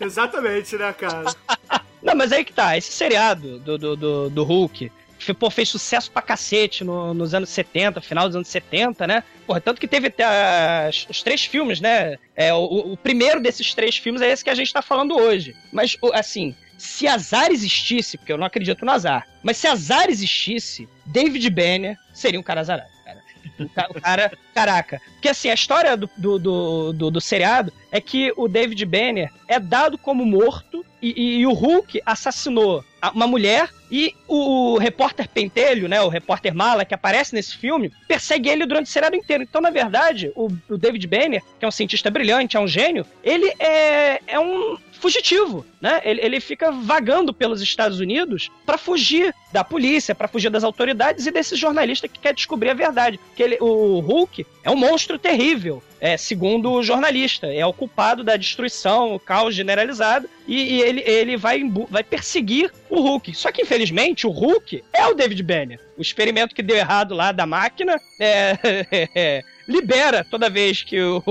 [0.00, 1.24] Exatamente, né, cara?
[2.02, 4.90] Não, mas aí que tá, esse seriado do, do, do, do Hulk
[5.38, 9.22] pô, fez sucesso pra cacete no- nos anos 70, final dos anos 70, né?
[9.46, 12.16] Porra, tanto que teve até as- os três filmes, né?
[12.34, 15.54] É, o, o primeiro desses três filmes é esse que a gente tá falando hoje.
[15.72, 20.88] Mas, assim, se azar existisse, porque eu não acredito no azar, mas se azar existisse,
[21.06, 23.20] David Banner seria um cara azarado, cara.
[23.60, 25.00] O ca- o cara, caraca.
[25.14, 29.30] Porque assim, a história do, do, do, do- do seriado é que o David Banner
[29.46, 35.88] é dado como morto e, e o Hulk assassinou uma mulher e o repórter Pentelho,
[35.88, 39.42] né, o repórter Mala que aparece nesse filme, persegue ele durante o seriado inteiro.
[39.42, 43.04] Então, na verdade, o, o David Banner, que é um cientista brilhante, é um gênio,
[43.22, 46.00] ele é, é um fugitivo, né?
[46.04, 51.26] Ele, ele fica vagando pelos Estados Unidos pra fugir da polícia, pra fugir das autoridades
[51.26, 53.18] e desse jornalista que quer descobrir a verdade.
[53.34, 58.22] Que ele, o Hulk é um monstro terrível, é, segundo o jornalista, é o culpado
[58.22, 63.34] da destruição, o caos generalizado, e, e ele, ele vai, vai perseguir o Hulk.
[63.34, 65.80] Só que, infelizmente, o Hulk é o David Banner.
[65.96, 71.22] O experimento que deu errado lá da máquina é, libera toda vez que o,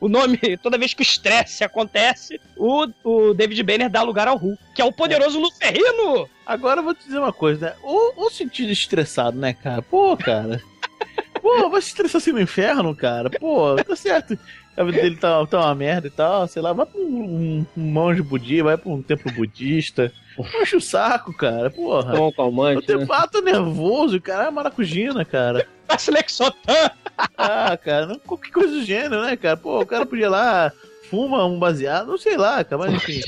[0.00, 4.36] o nome, toda vez que o estresse acontece, o, o David Banner dá lugar ao
[4.36, 6.28] Hulk, que é o poderoso Luferrino.
[6.44, 7.74] Agora eu vou te dizer uma coisa, né?
[7.82, 9.82] O, o sentido estressado, né, cara?
[9.82, 10.60] Pô, cara.
[11.40, 13.30] Pô, vai se estressar assim no inferno, cara.
[13.30, 14.38] Pô, tá certo.
[14.76, 17.66] A vida dele tá, tá uma merda e tal, sei lá, vai pra um, um,
[17.76, 20.12] um monge budista, vai pra um templo budista.
[20.36, 22.12] Puxa o saco, cara, porra.
[22.12, 23.04] Toma um O calmante, né?
[23.52, 25.66] Nervoso, o cara é maracujina, cara.
[25.86, 26.90] Passa Lexotan.
[27.36, 29.56] Ah, cara, não- qualquer coisa do gênero, né, cara?
[29.56, 30.72] Pô, o cara podia ir lá,
[31.10, 33.20] fuma um baseado, não sei lá, cara, mas enfim.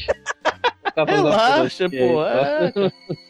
[0.94, 2.24] Fazendo Relaxa, pô.
[2.24, 2.72] tá?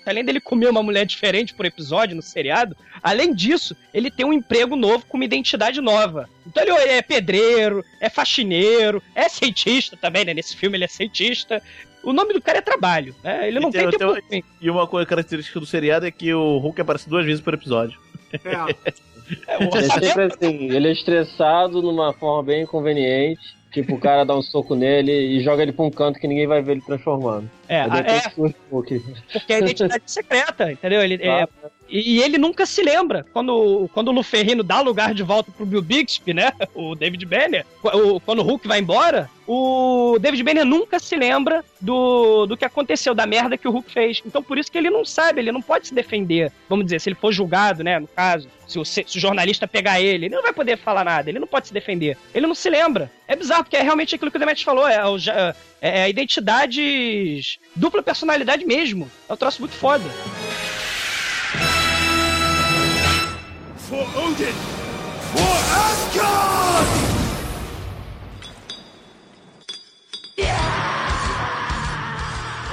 [0.06, 4.24] É, Além dele comer uma mulher diferente por episódio no seriado, além disso, ele tem
[4.26, 6.28] um emprego novo com uma identidade nova.
[6.46, 10.32] Então ele é pedreiro, é faxineiro, é cientista também, né?
[10.34, 11.62] Nesse filme ele é cientista.
[12.02, 13.46] O nome do cara é trabalho, né?
[13.46, 14.44] Ele não E tem, tem- tempo tem-.
[14.60, 17.98] E uma coisa característica do seriado é que o Hulk aparece duas vezes por episódio.
[18.32, 18.92] É.
[19.46, 23.54] É, É sempre assim, ele é estressado numa forma bem inconveniente.
[23.72, 26.46] Tipo, o cara dá um soco nele e joga ele pra um canto que ninguém
[26.46, 27.50] vai ver ele transformando.
[27.68, 28.20] é, é,
[29.32, 31.00] porque é a identidade secreta, entendeu?
[31.02, 31.48] Ele, é,
[31.92, 33.24] e, e ele nunca se lembra.
[33.32, 36.52] Quando, quando o Luferrino dá lugar de volta pro Bill Bixby, né?
[36.74, 41.62] O David Banner, o- quando o Hulk vai embora, o David Banner nunca se lembra
[41.80, 44.22] do, do que aconteceu, da merda que o Hulk fez.
[44.24, 46.50] Então por isso que ele não sabe, ele não pode se defender.
[46.68, 47.98] Vamos dizer, se ele for julgado, né?
[47.98, 51.28] No caso, se o, se o jornalista pegar ele, ele não vai poder falar nada,
[51.28, 52.16] ele não pode se defender.
[52.34, 53.10] Ele não se lembra.
[53.28, 54.96] É bizarro, porque é realmente aquilo que o Demet falou, é,
[55.80, 57.58] é, é identidades.
[57.76, 59.10] dupla personalidade mesmo.
[59.28, 60.04] É um troço muito foda.
[63.92, 64.54] For Odin!
[65.34, 66.88] For Asgard!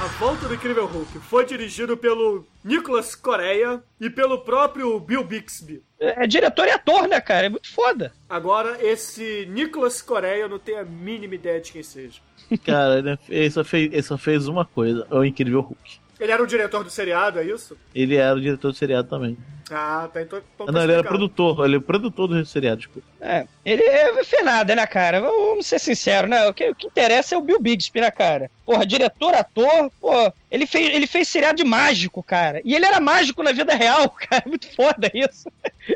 [0.02, 5.82] A Volta do Incrível Hulk foi dirigido pelo Nicolas Coreia e pelo próprio Bill Bixby.
[6.00, 7.44] É, é diretor e ator, né, cara?
[7.44, 8.14] É muito foda.
[8.26, 12.18] Agora, esse Nicolas Coreia eu não tenho a mínima ideia de quem seja.
[12.64, 16.00] Cara, ele, ele só fez, ele só fez uma coisa, é o Incrível Hulk.
[16.20, 17.76] Ele era o diretor do seriado, é isso?
[17.94, 19.38] Ele era o diretor do seriado também.
[19.70, 20.20] Ah, tá.
[20.20, 23.00] Então, então tá não, ele era produtor, ele é produtor do seriado, tipo.
[23.20, 25.20] É, ele é fez nada, né, cara?
[25.20, 26.46] Vamos ser sinceros, né?
[26.48, 28.50] O que, o que interessa é o Bill Bixby, né, cara?
[28.66, 32.60] Porra, diretor, ator, pô, ele fez, ele fez seriado de mágico, cara.
[32.64, 34.42] E ele era mágico na vida real, cara.
[34.44, 35.50] Muito foda isso.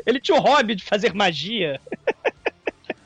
[0.05, 1.79] Ele tinha o hobby de fazer magia.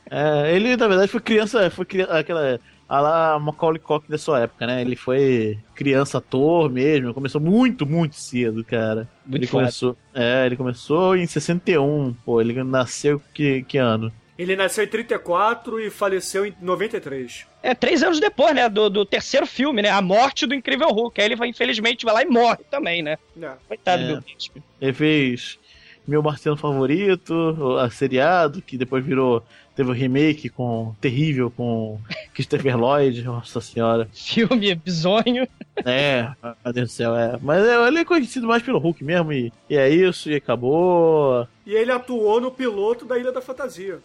[0.09, 2.59] É, ele, na verdade, foi criança, foi criança, aquela.
[2.89, 4.81] A lá Macaulay Culkin da sua época, né?
[4.81, 9.07] Ele foi criança ator mesmo, começou muito, muito cedo, cara.
[9.23, 14.11] Muito ele começou, é, ele começou em 61, pô, ele nasceu que, que ano?
[14.39, 17.45] Ele nasceu em 34 e faleceu em 93.
[17.61, 19.89] É, três anos depois, né, do, do terceiro filme, né?
[19.89, 21.19] A morte do Incrível Hulk.
[21.19, 23.17] Aí ele, vai, infelizmente, vai lá e morre também, né?
[23.39, 23.51] É.
[23.67, 24.07] Coitado É.
[24.15, 24.63] do Bill.
[24.79, 25.59] Ele fez
[26.07, 29.43] Meu Marciano Favorito, a seriado, que depois virou.
[29.79, 30.93] Teve o remake com.
[30.99, 31.97] terrível com
[32.33, 34.09] Christopher Lloyd, nossa senhora.
[34.11, 35.47] Filme bizonho.
[35.85, 36.29] É,
[36.65, 37.39] meu Deus do céu, é.
[37.41, 41.47] Mas é, ele é conhecido mais pelo Hulk mesmo, e, e é isso, e acabou.
[41.65, 43.99] E ele atuou no piloto da Ilha da Fantasia.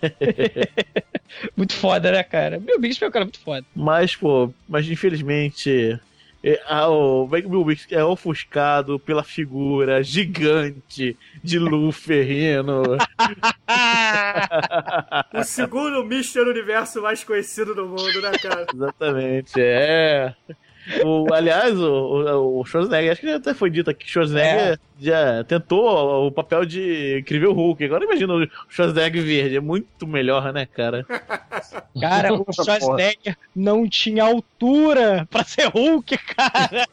[1.54, 2.58] Muito foda, né, cara?
[2.58, 3.66] Bill Bixby é um cara muito foda.
[3.76, 6.00] Mas, pô, mas infelizmente.
[6.42, 12.82] É, ah, o Bixby é ofuscado pela figura gigante de Lu Ferrino.
[15.34, 16.40] O segundo Mr.
[16.48, 18.66] Universo mais conhecido do mundo, né, cara?
[18.72, 20.34] Exatamente, é.
[21.04, 25.44] O, aliás, o, o, o Schwarzenegger, acho que até foi dito aqui que Schwarzenegger já
[25.44, 27.84] tentou o papel de incrível Hulk.
[27.84, 31.04] Agora imagina o Schwarzenegger verde, é muito melhor, né, cara?
[32.00, 36.86] Cara, o Schwarzenegger não tinha altura pra ser Hulk, cara.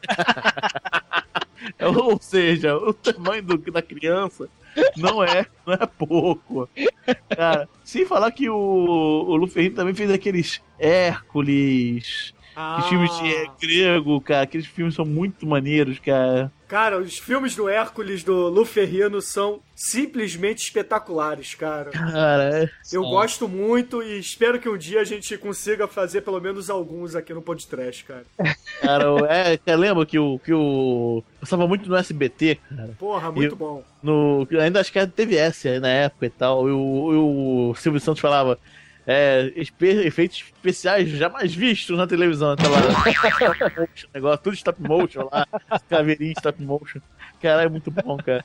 [1.96, 4.48] Ou seja, o tamanho do, da criança
[4.96, 6.68] não é, não é pouco.
[7.34, 13.66] Cara, sem falar que o, o Luferrino também fez aqueles Hércules, Ah, os filmes de
[13.66, 14.42] grego, cara.
[14.44, 16.50] Aqueles filmes são muito maneiros, cara.
[16.66, 21.90] Cara, os filmes do Hércules do Lu Ferrino são simplesmente espetaculares, cara.
[21.90, 26.40] Cara, é- Eu gosto muito e espero que um dia a gente consiga fazer pelo
[26.40, 28.24] menos alguns aqui no podcast, cara.
[28.80, 32.96] cara, é, cara, lembra que o que o passava muito no SBT, cara.
[32.98, 33.84] Porra, muito Eu- bom.
[34.02, 36.68] No, ainda acho que era TVS aí na época e tal.
[36.68, 37.16] E o, e
[37.70, 38.58] o Silvio Santos falava.
[39.06, 42.52] É, efeitos especiais jamais vistos na televisão.
[42.52, 42.76] Aquela
[44.12, 45.46] negócio, tudo stop motion lá,
[45.88, 47.00] caveirinha stop motion.
[47.40, 48.44] Cara, é muito bom, cara.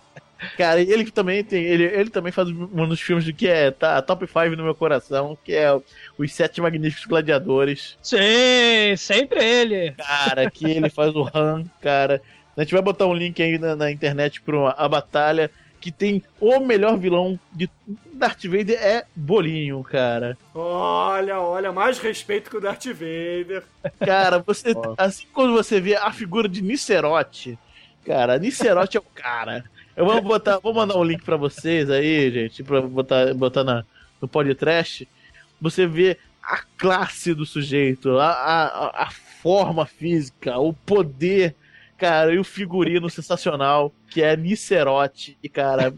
[0.58, 1.64] Cara, e ele também tem.
[1.64, 5.38] Ele, ele também faz um dos filmes que é tá, top 5 no meu coração,
[5.44, 5.70] que é
[6.18, 7.98] Os Sete Magníficos Gladiadores.
[8.02, 9.92] Sim, sempre ele.
[9.92, 12.22] Cara, que ele faz o Han, cara.
[12.58, 15.50] A gente vai botar um link aí na, na internet pra a batalha.
[15.82, 17.70] Que tem o melhor vilão de
[18.14, 20.38] Darth Vader é Bolinho, cara.
[20.54, 23.64] Olha, olha, mais respeito que o Darth Vader.
[24.00, 24.74] Cara, você.
[24.78, 24.94] Ó.
[24.96, 27.58] assim quando você vê a figura de Nicerote,
[28.06, 29.66] cara, Nicerote é o cara.
[29.96, 33.84] Eu vou botar, vou mandar um link pra vocês aí, gente, pra botar, botar na,
[34.22, 35.08] no podcast.
[35.60, 39.12] Você vê a classe do sujeito, a, a, a
[39.42, 41.56] forma física, o poder,
[42.02, 45.38] cara, e o figurino sensacional, que é Nicerote.
[45.44, 45.94] E, cara,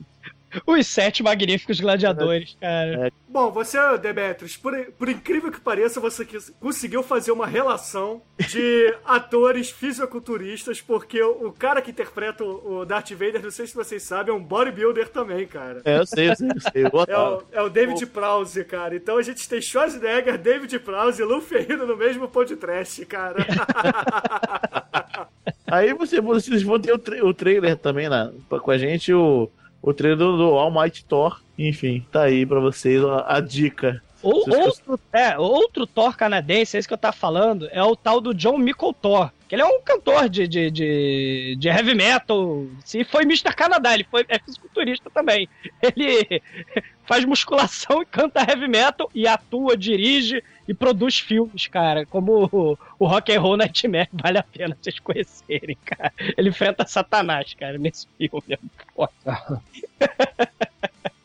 [0.67, 3.11] Os sete magníficos gladiadores, cara.
[3.27, 8.93] Bom, você, Demetrius, por, por incrível que pareça, você quis- conseguiu fazer uma relação de
[9.03, 13.73] atores fisiculturistas, porque o, o cara que interpreta o, o Darth Vader, não sei se
[13.73, 15.81] vocês sabem, é um bodybuilder também, cara.
[15.83, 16.85] é, eu sei, eu sei, eu sei.
[16.85, 18.95] Eu É o, é o David Prowse, cara.
[18.95, 23.43] Então a gente tem Schwarzenegger, David Prowse e Lu Ferrino no mesmo podcast, cara.
[25.73, 29.13] Aí você, vocês vão ter o, tra- o trailer também lá pra- com a gente,
[29.13, 29.49] o,
[29.81, 31.41] o trailer do, do All Might Thor.
[31.57, 34.01] Enfim, tá aí pra vocês a, a dica.
[34.21, 38.33] Ou, outro, é, outro Thor canadense, esse que eu tava falando, é o tal do
[38.33, 39.29] John Michael Thor.
[39.49, 42.65] Que ele é um cantor de, de, de, de heavy metal.
[42.85, 43.53] Se foi Mr.
[43.53, 45.49] Canadá, ele foi, é fisiculturista também.
[45.81, 46.41] Ele
[47.05, 52.05] faz musculação e canta heavy metal e atua, dirige e produz filmes, cara.
[52.05, 56.13] Como o, o Rock and Roll Nightmare, vale a pena vocês conhecerem, cara.
[56.37, 58.43] Ele enfrenta Satanás, cara, nesse filme.
[58.49, 58.59] é
[58.95, 59.11] foda.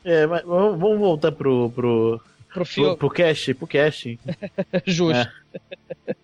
[0.04, 2.18] É, mas vamos voltar pro, pro,
[2.48, 4.18] Pro pro, filme, pro cast, pro cast.
[4.86, 5.30] justo.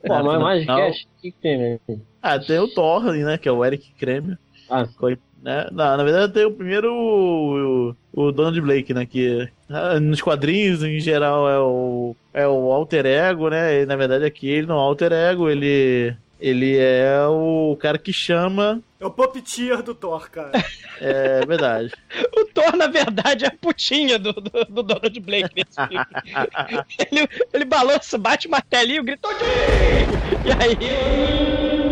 [0.07, 1.81] Pô, mas mais cast, o que, que tem, né?
[2.23, 3.37] Ah, tem o Thor ali, né?
[3.37, 4.39] Que é o Eric Kremer.
[4.71, 5.69] Ah, Foi, né?
[5.71, 9.05] Na, na verdade, tem o primeiro, o, o Donald Blake, né?
[9.05, 13.83] Que ah, nos quadrinhos, em geral, é o, é o alter ego, né?
[13.83, 17.99] E, na verdade, aqui ele não é o alter ego, ele, ele é o cara
[17.99, 18.81] que chama.
[18.99, 20.53] É o puppeteer do Thor, cara.
[20.99, 21.93] É verdade.
[22.37, 26.07] O Thor, na verdade, é a putinha do, do, do Donald Blake nesse filme.
[27.11, 29.29] ele, ele balança, bate o martelinho, grita!
[30.45, 31.84] E aí,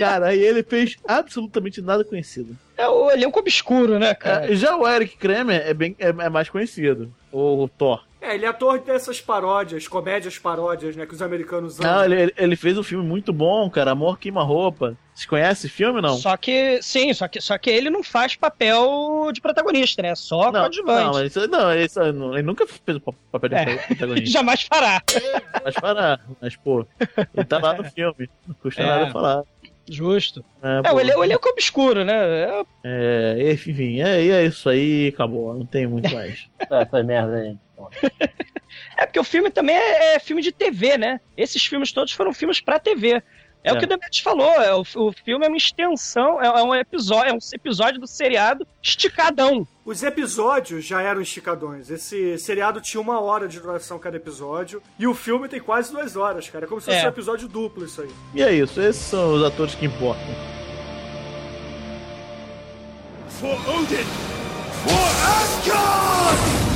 [0.00, 2.56] Cara, aí ele fez absolutamente nada conhecido.
[2.76, 4.50] é o elenco obscuro, né, cara?
[4.50, 7.12] É, já o Eric Kremer é, bem, é, é mais conhecido.
[7.32, 8.02] O, Thor.
[8.20, 11.06] É, ele é ator dessas paródias, comédias paródias, né?
[11.06, 12.04] Que os americanos Não, amam.
[12.18, 13.92] ele, ele fez um filme muito bom, cara.
[13.92, 14.94] Amor Queima Roupa.
[15.14, 16.16] Vocês conhecem esse filme não?
[16.16, 20.14] Só que, sim, só que, só que ele não faz papel de protagonista, né?
[20.14, 21.04] Só Não, coadjuvante.
[21.18, 23.76] não, isso, não, isso, ele nunca fez o papel de É.
[23.76, 24.26] protagonista.
[24.32, 25.02] Jamais fará.
[25.64, 26.20] Mas parar.
[26.42, 26.84] Mas, pô,
[27.34, 28.28] ele tá lá no filme.
[28.46, 28.86] Não custa É.
[28.86, 29.42] nada falar.
[29.90, 30.44] Justo.
[30.62, 32.14] É, É, o ele- o elenco obscuro, né?
[32.14, 32.64] É,
[33.42, 35.52] é, enfim, é, é isso aí, acabou.
[35.54, 36.48] Não tem muito mais.
[36.70, 37.56] essa merda aí.
[38.96, 41.20] É porque o filme também é, é filme de TV, né?
[41.36, 43.20] Esses filmes todos foram filmes pra TV.
[43.62, 43.72] É, É.
[43.72, 46.74] o que o Demetrius falou, é, o, o filme é uma extensão, é, é um
[46.74, 49.66] episódio, é um episódio do seriado esticadão.
[49.84, 51.90] Os episódios já eram esticadões.
[51.90, 54.82] Esse seriado tinha uma hora de duração cada episódio.
[54.98, 56.64] E o filme tem quase duas horas, cara.
[56.64, 57.04] É como se fosse É.
[57.04, 58.10] um episódio duplo isso aí.
[58.34, 60.24] E é isso, esses são os atores que importam.
[63.28, 64.04] For Odin!
[64.84, 65.10] For
[65.42, 66.69] Asgard!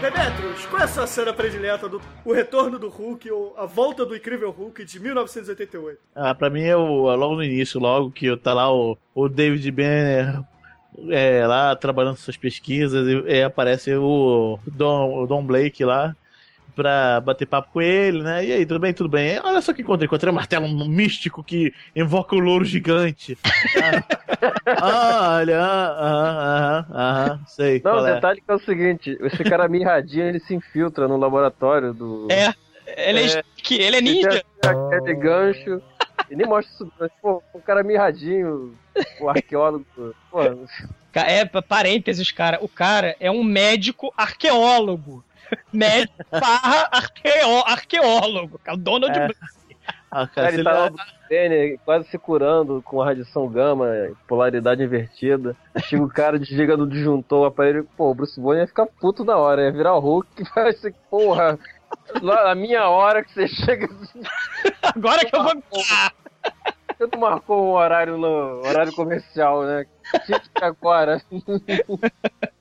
[0.00, 4.06] Demetrius, qual é a sua cena predileta do O Retorno do Hulk ou A Volta
[4.06, 6.00] do Incrível Hulk de 1988?
[6.14, 9.28] Ah, pra mim é, o, é logo no início, logo que tá lá o, o
[9.28, 10.40] David Banner
[11.10, 16.16] é, lá trabalhando suas pesquisas e, e aparece o Don, o Don Blake lá
[16.74, 18.44] pra bater papo com ele, né?
[18.44, 19.38] E aí, tudo bem, tudo bem.
[19.42, 20.06] Olha só que encontrei.
[20.06, 23.36] Encontrei um martelo místico que invoca o louro gigante.
[24.66, 27.74] ah, olha, aham, aham, aham, sei.
[27.84, 28.14] Não, qual o é.
[28.14, 32.28] detalhe que é o seguinte: esse cara mirradinho ele se infiltra no laboratório do.
[32.30, 32.52] É.
[32.96, 33.42] Ele é, É.
[33.70, 34.28] Ele é Ele ninja.
[34.30, 35.82] tem a- aquele gancho.
[36.30, 36.92] E nem mostra isso.
[36.98, 38.74] mas, Pô, um cara mirradinho,
[39.20, 39.84] o arqueólogo.
[40.30, 40.40] Pô,
[41.14, 42.58] É, pa- parênteses, cara.
[42.62, 45.24] O cara é um médico arqueólogo.
[45.72, 48.58] Médico barra arqueó, arqueólogo.
[48.62, 48.76] cara.
[48.76, 49.26] O Donald É.
[49.26, 49.40] Blake.
[50.12, 50.96] Ah, cara, ele ele- tá lá no
[51.28, 53.86] Banner, quase se curando com a radiação gama,
[54.26, 55.56] polaridade invertida.
[55.84, 57.88] Chega o cara, desliga do disjuntor, o aparelho.
[57.96, 60.72] Pô, o Bruce Wayne ia ficar puto na hora, ia virar o Hulk e vai
[60.72, 61.56] ser, porra.
[62.20, 63.88] Lá na minha hora que você chega
[64.82, 65.52] Agora que eu vou.
[66.98, 69.86] Você tu marcou um horário no horário comercial, né?
[70.26, 71.22] Tinha que agora.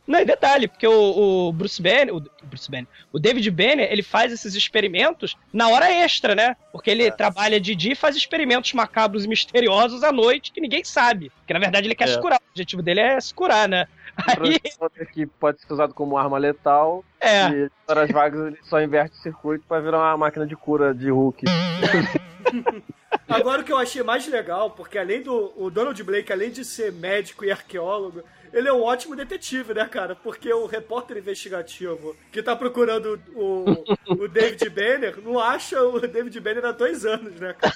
[0.10, 4.02] Não, e detalhe, porque o, o Bruce Banner, o Bruce Banner, o David Banner, ele
[4.02, 6.56] faz esses experimentos na hora extra, né?
[6.72, 10.84] Porque ele trabalha de dia e faz experimentos macabros e misteriosos à noite que ninguém
[10.84, 11.30] sabe.
[11.38, 12.14] Porque na verdade ele quer É.
[12.14, 12.40] se curar.
[12.40, 13.86] O objetivo dele é se curar, né?
[14.26, 14.60] Aí,
[15.14, 17.06] que pode ser usado como arma letal.
[17.22, 17.48] é.
[17.52, 21.12] E horas vagas ele só inverte o circuito pra virar uma máquina de cura de
[21.12, 21.46] Hulk.
[23.28, 26.64] Agora o que eu achei mais legal, porque além do o Donald Blake, além de
[26.66, 30.16] ser médico e arqueólogo, ele é um ótimo detetive, né, cara?
[30.16, 33.66] Porque o repórter investigativo que tá procurando o,
[34.24, 37.76] o David Banner não acha o David Banner há dois anos, né, cara?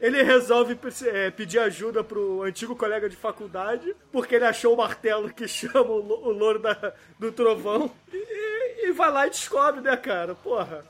[0.00, 5.32] Ele resolve é, pedir ajuda pro antigo colega de faculdade, porque ele achou o martelo
[5.32, 7.88] que chama o, o louro da- do trovão.
[8.12, 10.34] E, e vai lá e descobre, né, cara?
[10.34, 10.84] Porra.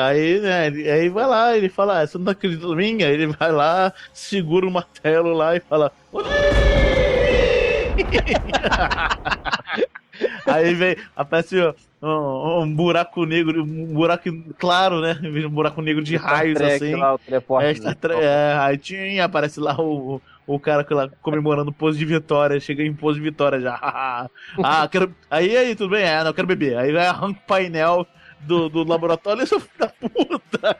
[0.00, 3.02] Aí, né, aí vai lá, ele fala, ah, você não acredita em mim?
[3.02, 5.92] Aí ele vai lá, segura o martelo lá e fala.
[10.46, 11.56] aí vem, aparece
[12.02, 15.18] um, um buraco negro, um buraco claro, né?
[15.22, 16.94] Um buraco negro de raios Trek assim.
[16.94, 17.86] lá, o teleporte.
[17.86, 21.98] É, Trek, é, aí tinha, aparece lá o, o cara que lá comemorando o pose
[21.98, 23.78] de vitória, chega em pose de vitória já.
[24.62, 25.14] ah, quero.
[25.30, 26.04] Aí, aí, tudo bem?
[26.04, 26.76] É, não, quero beber.
[26.76, 28.06] Aí vai arranca o painel
[28.42, 30.76] do, do laboratório, seu filho da puta!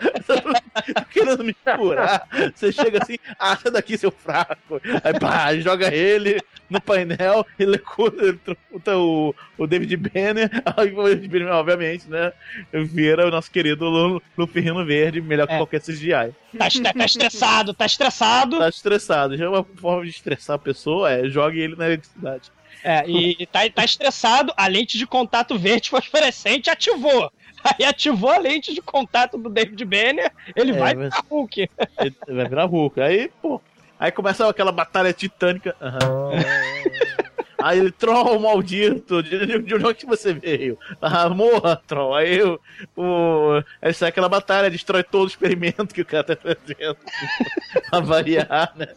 [0.94, 2.28] Tá querendo me curar?
[2.54, 4.80] Você chega assim, ah, sai daqui, seu fraco!
[5.02, 6.40] Aí pá, joga ele
[6.70, 12.08] no painel, ele cura, ele truta o, o David Banner, aí o David Banner, obviamente,
[12.08, 12.32] né?
[12.72, 15.56] Vira o nosso querido Lu- Luferrino Verde, melhor que É.
[15.58, 16.32] qualquer CGI.
[16.56, 18.58] Tá, tá estressado, tá estressado.
[18.58, 19.36] Tá estressado.
[19.36, 22.50] Já é uma forma de estressar a pessoa é jogue ele na eletricidade.
[22.84, 27.30] É, e tá, tá estressado, a lente de contato verde fosforescente ativou.
[27.78, 31.70] Aí ativou a lente de contato do David Banner, ele É, vai mas- pra Hulk.
[32.00, 33.00] Ele vai virar Hulk.
[33.00, 33.60] Aí, pô.
[33.98, 35.76] Aí começa aquela batalha titânica.
[35.80, 36.30] Aham.
[37.62, 40.76] Aí ele, Troll maldito, de, de- de onde que você veio?
[41.00, 42.12] Ah, morra, Troll.
[42.16, 42.58] Aí, o,
[42.96, 46.96] o, aí sai aquela batalha, destrói todo o experimento que o cara tá fazendo.
[47.88, 48.88] pra variar, né?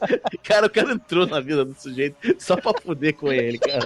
[0.42, 3.86] Cara, o cara entrou na vida do sujeito só pra fuder com ele, cara.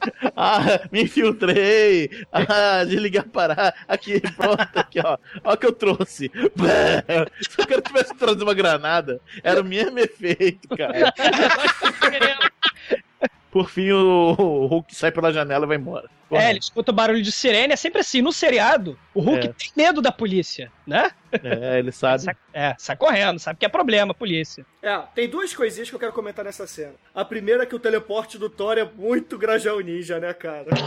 [0.36, 2.10] Ah, me infiltrei.
[2.32, 3.74] Ah, desligar parar.
[3.86, 5.18] Aqui, pronto, aqui, ó.
[5.44, 6.30] Ó o que eu trouxe.
[7.40, 11.12] Se o cara tivesse trazido uma granada, era o mesmo efeito, cara.
[13.50, 16.08] Por fim, o, o Hulk sai pela janela e vai embora.
[16.30, 18.22] É, ele escuta o barulho de sirene, é sempre assim.
[18.22, 19.52] No seriado, o Hulk É.
[19.52, 21.10] tem medo da polícia, né?
[21.32, 22.22] É, ele sabe.
[22.22, 24.64] Sai, é, sai correndo, sabe que é problema, a polícia.
[24.80, 26.94] É, tem duas coisinhas que eu quero comentar nessa cena.
[27.12, 30.66] A primeira é que o teleporte do Thor é muito Grajão Ninja, né, cara?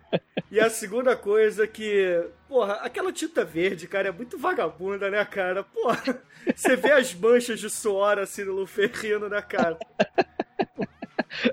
[0.50, 5.62] E a segunda coisa que, porra, aquela tinta verde, cara, é muito vagabunda, né, cara?
[5.62, 6.20] Porra,
[6.54, 9.78] você vê as manchas de suor assim no Luferrino, né, cara?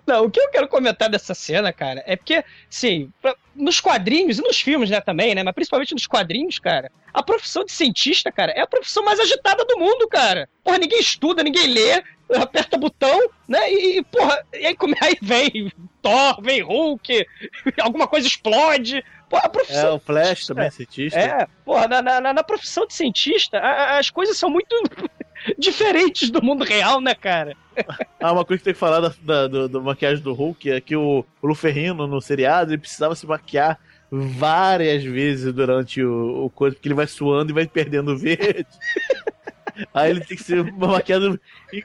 [0.05, 3.11] Não, o que eu quero comentar dessa cena, cara, é porque, sim,
[3.55, 7.63] nos quadrinhos e nos filmes, né, também, né, mas principalmente nos quadrinhos, cara, a profissão
[7.63, 10.49] de cientista, cara, é a profissão mais agitada do mundo, cara.
[10.63, 12.03] Porra, ninguém estuda, ninguém lê,
[12.35, 15.71] aperta botão, né, e, porra, e aí, como, aí vem
[16.01, 17.25] Thor, vem Hulk,
[17.81, 19.03] alguma coisa explode.
[19.29, 21.19] Porra, a É, profissão o Flash também, cientista.
[21.19, 24.73] é, porra, na, na- na- profissão de cientista, a- as coisas são muito
[25.59, 27.55] diferentes do mundo real, né, cara?
[28.21, 30.79] Ah, uma coisa que tem que falar da, da, do, do maquiagem do Hulk é
[30.81, 33.77] que o, Luferrino, no seriado, ele precisava se maquiar
[34.09, 38.65] várias vezes durante o, o coisa, porque ele vai suando e vai perdendo o verde.
[39.93, 41.39] Aí ele tem que ser maquiado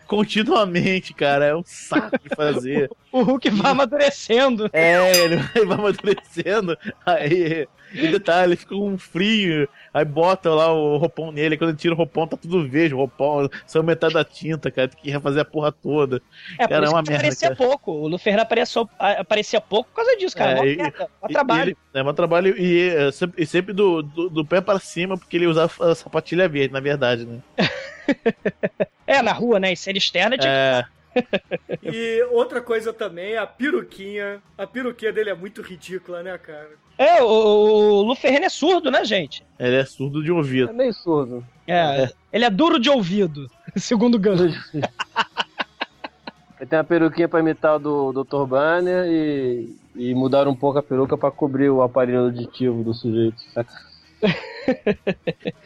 [0.07, 1.47] continuamente, cara.
[1.47, 2.91] É um saco de fazer.
[3.11, 4.71] O Hulk vai amadurecendo.
[4.73, 6.77] É, ele vai amadurecendo.
[7.05, 9.69] Aí, e detalhe, ele fica com um frio.
[9.93, 11.57] Aí bota lá o roupão nele.
[11.59, 12.95] Quando ele tira o roupão, tá tudo verde.
[12.95, 14.89] O roupão, saiu metade da tinta, cara.
[14.89, 16.23] Tem que refazer a porra toda.
[16.59, 17.57] É, Cara, é uma merda, aparecia cara.
[17.57, 17.93] pouco.
[17.93, 20.53] O Luferno apareceu, a- aparecia pouco por causa disso, cara.
[20.53, 21.63] É, Mó e- merda, mó trabalho.
[21.71, 25.19] ele- é um trabalho e, é, sempre, e sempre do, do, do pé pra cima,
[25.19, 27.39] porque ele usa a sapatilha verde, na verdade, né?
[29.07, 29.73] É, na rua, né?
[29.73, 30.85] Em cena externa tinha É,
[31.83, 34.41] E outra coisa também, a peruquinha.
[34.57, 36.71] A peruquinha dele é muito ridícula, né, cara?
[36.97, 39.45] É, o, o Lu Ferreno é surdo, né, gente?
[39.59, 40.73] Ele é surdo de É ouvido.
[40.73, 41.45] meio surdo.
[41.67, 44.41] É, ele é duro de ouvido, segundo o Gus.
[44.73, 48.47] Ele tem uma peruquinha pra imitar o do Dr.
[48.47, 53.37] Banner e, e mudaram um pouco a peruca pra cobrir o aparelho auditivo do sujeito.
[53.53, 53.73] Saca,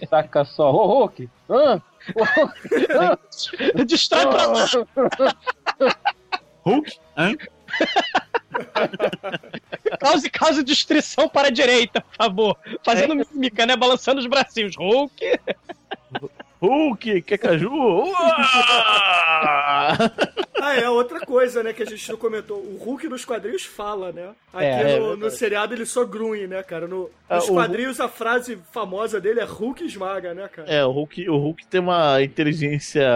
[0.08, 0.72] saca só.
[0.72, 1.28] Ô, Hulk!
[1.50, 1.54] Hã?
[1.54, 1.82] Ô, Hulk!
[1.82, 1.82] Hã?
[3.86, 4.66] Destrói pra lá.
[6.64, 6.98] Hulk?
[7.16, 7.34] Hã?
[10.00, 12.58] Cause, cause destruição para a direita, por favor.
[12.84, 13.76] Fazendo mímica, né?
[13.76, 14.76] Balançando os bracinhos.
[14.76, 15.38] Hulk.
[16.60, 17.24] Hulk?
[17.66, 18.36] Uá!
[20.60, 22.58] Ah, é, outra coisa, né, que a gente não comentou.
[22.58, 24.30] O Hulk nos quadrinhos fala, né?
[24.52, 26.88] Aqui É, é no, no seriado ele só grunhe, né, cara?
[26.88, 30.68] No, Ah, nos quadrinhos a frase famosa dele é Hulk esmaga, né, cara?
[30.68, 33.06] É, o Hulk, o Hulk tem uma inteligência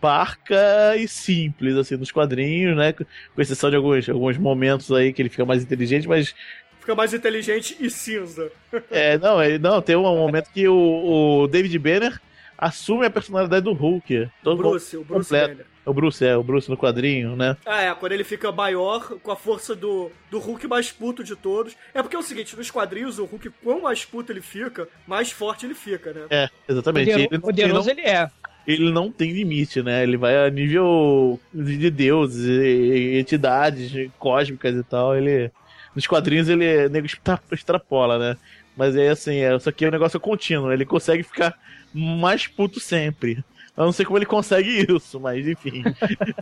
[0.00, 2.92] parca e simples, assim, nos quadrinhos, né?
[2.92, 6.34] Com exceção de alguns, alguns momentos aí que ele fica mais inteligente, mas
[6.80, 8.50] Fica mais inteligente e cinza.
[8.90, 12.18] É, não, ele, não, tem um momento que o, o David Banner
[12.58, 14.28] assume a personalidade do Hulk.
[14.42, 15.48] Todo Bruce, o Bruce completo.
[15.52, 15.66] Banner.
[15.86, 17.56] O Bruce, é, o Bruce no quadrinho, né?
[17.64, 21.34] Ah, é, quando ele fica maior, com a força do, do Hulk mais puto de
[21.34, 21.74] todos.
[21.94, 25.30] É porque é o seguinte, nos quadrinhos, o Hulk, quanto mais puto ele fica, mais
[25.32, 26.26] forte ele fica, né?
[26.28, 27.06] É, exatamente.
[27.10, 28.20] Poderoso, ele, não- poderoso ele, ele é.
[28.20, 28.30] não,
[28.66, 30.02] ele não tem limite, né?
[30.02, 35.16] Ele vai a nível de deuses, e entidades cósmicas e tal.
[35.16, 35.50] Ele.
[35.94, 38.36] Nos quadrinhos ele é nego extra- extrapola, né?
[38.76, 40.70] Mas é assim, é, isso aqui é um negócio contínuo.
[40.70, 41.58] Ele consegue ficar
[41.92, 43.44] mais puto sempre.
[43.76, 45.84] Eu não sei como ele consegue isso, mas enfim.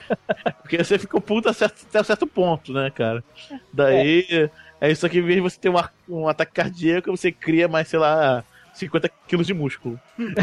[0.62, 3.22] Porque você fica puto certo, até certo ponto, né, cara?
[3.72, 5.76] Daí, é, isso aqui, em vez de você ter um,
[6.08, 8.42] um ataque cardíaco, você cria mais, sei lá,
[8.76, 10.00] 50 quilos de músculo.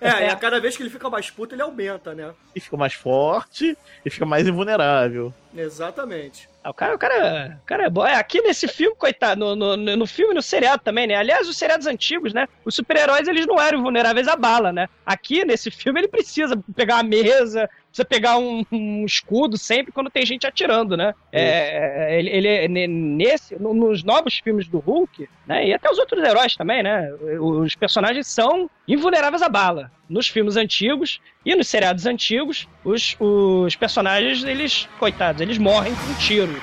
[0.00, 2.32] É, e a cada vez que ele fica mais puto, ele aumenta, né?
[2.54, 5.32] E fica mais forte e fica mais invulnerável.
[5.54, 6.48] Exatamente.
[6.62, 8.06] Ah, O cara, o cara, o cara é bom.
[8.06, 11.16] É, aqui nesse filme, coitado, no, no, no filme e no seriado também, né?
[11.16, 12.46] Aliás, os seriados antigos, né?
[12.64, 14.88] Os super-heróis, eles não eram vulneráveis à bala, né?
[15.04, 20.08] Aqui, nesse filme, ele precisa pegar a mesa, precisa pegar um, um escudo sempre quando
[20.10, 21.12] tem gente atirando, né?
[21.32, 25.66] É, ele, ele é- ne- nesse, no- nos novos filmes do Hulk, né?
[25.66, 27.12] E até os outros heróis também, né?
[27.40, 29.90] Os personagens são invulneráveis à bala.
[30.08, 36.12] Nos filmes antigos e nos seriados antigos, os, os personagens, eles, coitados, eles morrem com
[36.12, 36.62] um tiro.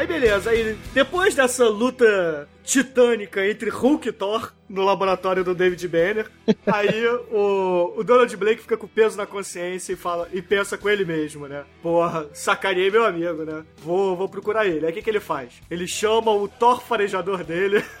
[0.00, 5.86] Aí beleza, aí depois dessa luta titânica entre Hulk e Thor no laboratório do David
[5.88, 6.26] Banner,
[6.66, 10.88] aí o, o Donald Blake fica com peso na consciência e fala e pensa com
[10.88, 11.64] ele mesmo, né?
[11.82, 13.62] Porra, sacaneei meu amigo, né?
[13.76, 14.86] Vou, vou procurar ele.
[14.86, 15.60] Aí o que, que ele faz?
[15.70, 17.84] Ele chama o Thor farejador dele.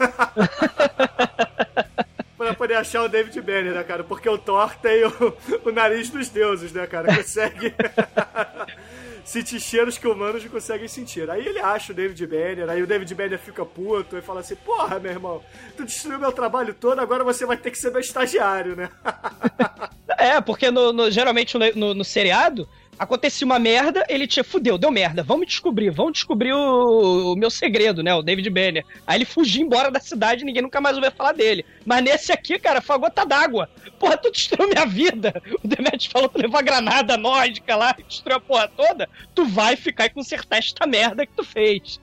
[2.34, 4.02] Pra poder achar o David Banner, né, cara?
[4.02, 5.36] Porque o Thor tem o,
[5.66, 7.14] o nariz dos deuses, né, cara?
[7.14, 7.74] Consegue
[9.30, 11.30] sentir cheiros que humanos não conseguem sentir.
[11.30, 14.56] Aí ele acha o David Banner, aí o David Banner fica puto e fala assim:
[14.56, 15.42] Porra, meu irmão,
[15.76, 18.88] tu destruiu meu trabalho todo, agora você vai ter que ser meu estagiário, né?
[20.18, 22.68] É, porque no- no- geralmente no, no- no seriado
[23.00, 27.48] acontecia uma merda, ele tinha, fudeu, deu merda, vamos descobrir, vamos descobrir o, o meu
[27.48, 28.84] segredo, né, o David Banner.
[29.06, 31.64] Aí ele fugia embora da cidade ninguém nunca mais ouvia falar dele.
[31.86, 33.70] Mas nesse aqui, cara, foi a gota d'água.
[33.98, 35.42] Porra, tu destruiu minha vida.
[35.64, 39.08] O Demet falou que levou a granada nórdica lá, destruiu a porra toda.
[39.34, 41.98] Tu vai ficar e consertar esta merda que tu fez.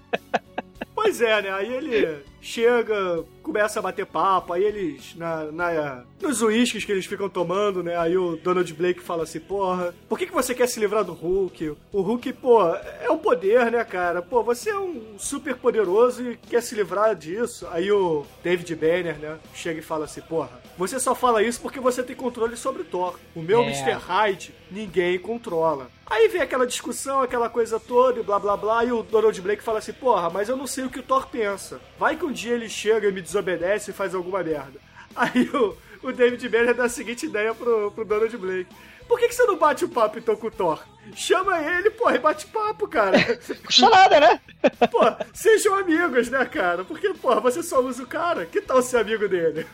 [0.95, 1.51] Pois é, né?
[1.51, 7.05] Aí ele chega, começa a bater papo, aí eles, na, na, nos uísques que eles
[7.05, 7.97] ficam tomando, né?
[7.97, 11.13] Aí o Donald Blake fala assim, porra, por que, que você quer se livrar do
[11.13, 11.77] Hulk?
[11.93, 12.61] O Hulk, pô,
[13.01, 14.21] é um poder, né, cara?
[14.21, 17.65] Pô, você é um super poderoso e quer se livrar disso.
[17.71, 21.79] Aí o David Banner, né, chega e fala assim, porra, você só fala isso porque
[21.79, 23.17] você tem controle sobre o Thor.
[23.33, 23.67] O meu É.
[23.67, 23.93] Mr.
[23.93, 25.89] Hyde, ninguém controla.
[26.09, 29.61] Aí vem aquela discussão, aquela coisa toda e blá blá blá, e o Donald Blake
[29.61, 31.81] fala assim: Porra, mas eu não sei o que o Thor pensa.
[31.99, 34.79] Vai que um dia ele chega e me desobedece e faz alguma merda.
[35.15, 38.69] Aí o, o David Banner dá a seguinte ideia pro, pro Donald Blake:
[39.07, 40.83] Por que, que você não bate o papo então com o Thor?
[41.15, 43.17] Chama ele, porra, e bate papo, cara.
[43.65, 44.41] Custa nada, né?
[44.91, 44.99] Pô,
[45.33, 46.83] sejam amigos, né, cara?
[46.83, 48.45] Porque, porra, você só usa o cara.
[48.45, 49.65] Que tal ser amigo dele?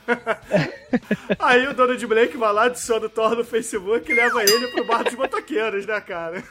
[1.40, 4.86] Aí o Donald Blake vai lá, adiciona o Thor no Facebook e leva ele pro
[4.86, 6.44] bar dos motoqueiros, né, cara?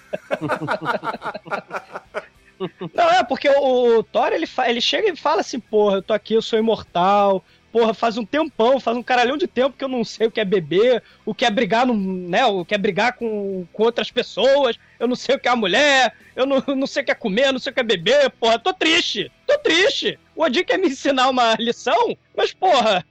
[2.95, 6.13] Não, é porque o, o Thor, ele, ele chega e fala assim, porra, eu tô
[6.13, 9.89] aqui, eu sou imortal, porra, faz um tempão, faz um caralhão de tempo que eu
[9.89, 12.79] não sei o que é beber, o que é brigar no, né, o que é
[12.79, 16.63] brigar com, com outras pessoas, eu não sei o que é a mulher, eu não,
[16.77, 19.33] não sei o que é comer, não sei o que é beber, porra, tô triste,
[19.53, 20.19] tô triste.
[20.35, 23.05] O Odin quer me ensinar uma lição, mas porra,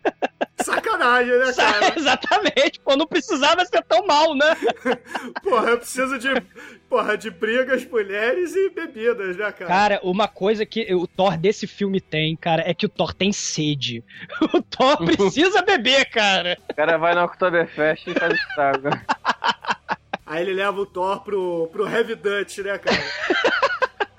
[0.63, 1.93] Sacanagem, né, cara?
[1.95, 4.55] exatamente, pô, não precisava ser tão mal, né?
[5.43, 6.29] Porra, eu preciso de,
[6.89, 9.67] porra, de brigas, mulheres e bebidas, né, cara?
[9.67, 13.31] Cara, uma coisa que o Thor desse filme tem, cara, é que o Thor tem
[13.31, 14.03] sede.
[14.53, 16.57] O Thor precisa beber, cara.
[16.69, 18.89] O cara vai na Oktoberfest e faz estrago.
[20.25, 23.01] Aí ele leva o Thor pro, pro Heavy Dutch, né, cara?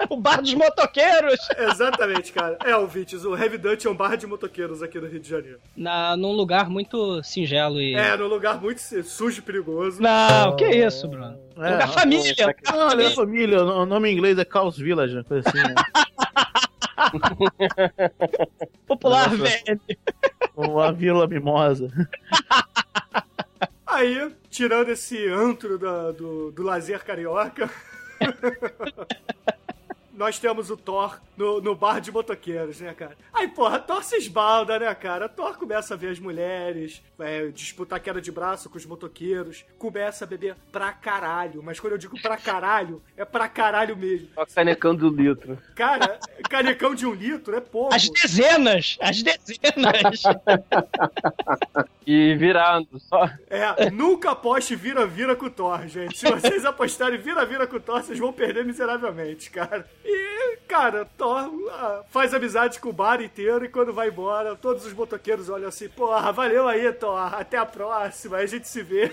[0.09, 1.39] O bar dos motoqueiros.
[1.57, 2.57] Exatamente, cara.
[2.65, 5.59] É, ouvintes, o Heavy Dutch é um bar de motoqueiros aqui no Rio de Janeiro.
[5.77, 7.95] Na, num lugar muito singelo e.
[7.95, 10.01] É, num lugar muito sujo e perigoso.
[10.03, 11.39] Não, que isso, Bruno?
[11.57, 12.35] É, lugar família.
[12.67, 13.59] Não, lugar ele é família.
[13.59, 15.59] família, o nome em inglês é Chaos Village, uma coisa assim.
[15.59, 15.75] né?
[18.87, 19.43] Popular, Nossa.
[19.67, 19.81] velho.
[20.57, 21.89] Uma vila mimosa.
[23.87, 27.69] Aí, tirando esse antro da- do, do lazer carioca,
[30.23, 33.17] nós temos o Thor no, no bar de motoqueiros, né, cara?
[33.33, 35.29] Aí, porra, Thor se esbalda, né, cara?
[35.29, 40.25] Thor começa a ver as mulheres, é, disputar queda de braço com os motoqueiros, começa
[40.25, 41.61] a beber pra caralho.
[41.61, 44.29] Mas quando eu digo pra caralho, é pra caralho mesmo.
[44.33, 45.59] Só canecando do litro.
[45.75, 47.93] Cara, canecão de um litro é pouco.
[47.93, 50.23] As dezenas, as dezenas.
[52.07, 53.31] E virando, só.
[53.49, 56.19] É, nunca aposte vira-vira com o Thor, gente.
[56.19, 59.89] Se vocês apostarem vira-vira com o Thor, vocês vão perder miseravelmente, cara.
[60.05, 60.12] E,
[60.69, 64.93] cara, Thor ah, faz amizade com o bar inteiro e quando vai embora, todos os
[64.93, 69.13] motoqueiros olham assim, porra, valeu aí, Thor, até a próxima, aí a gente se vê.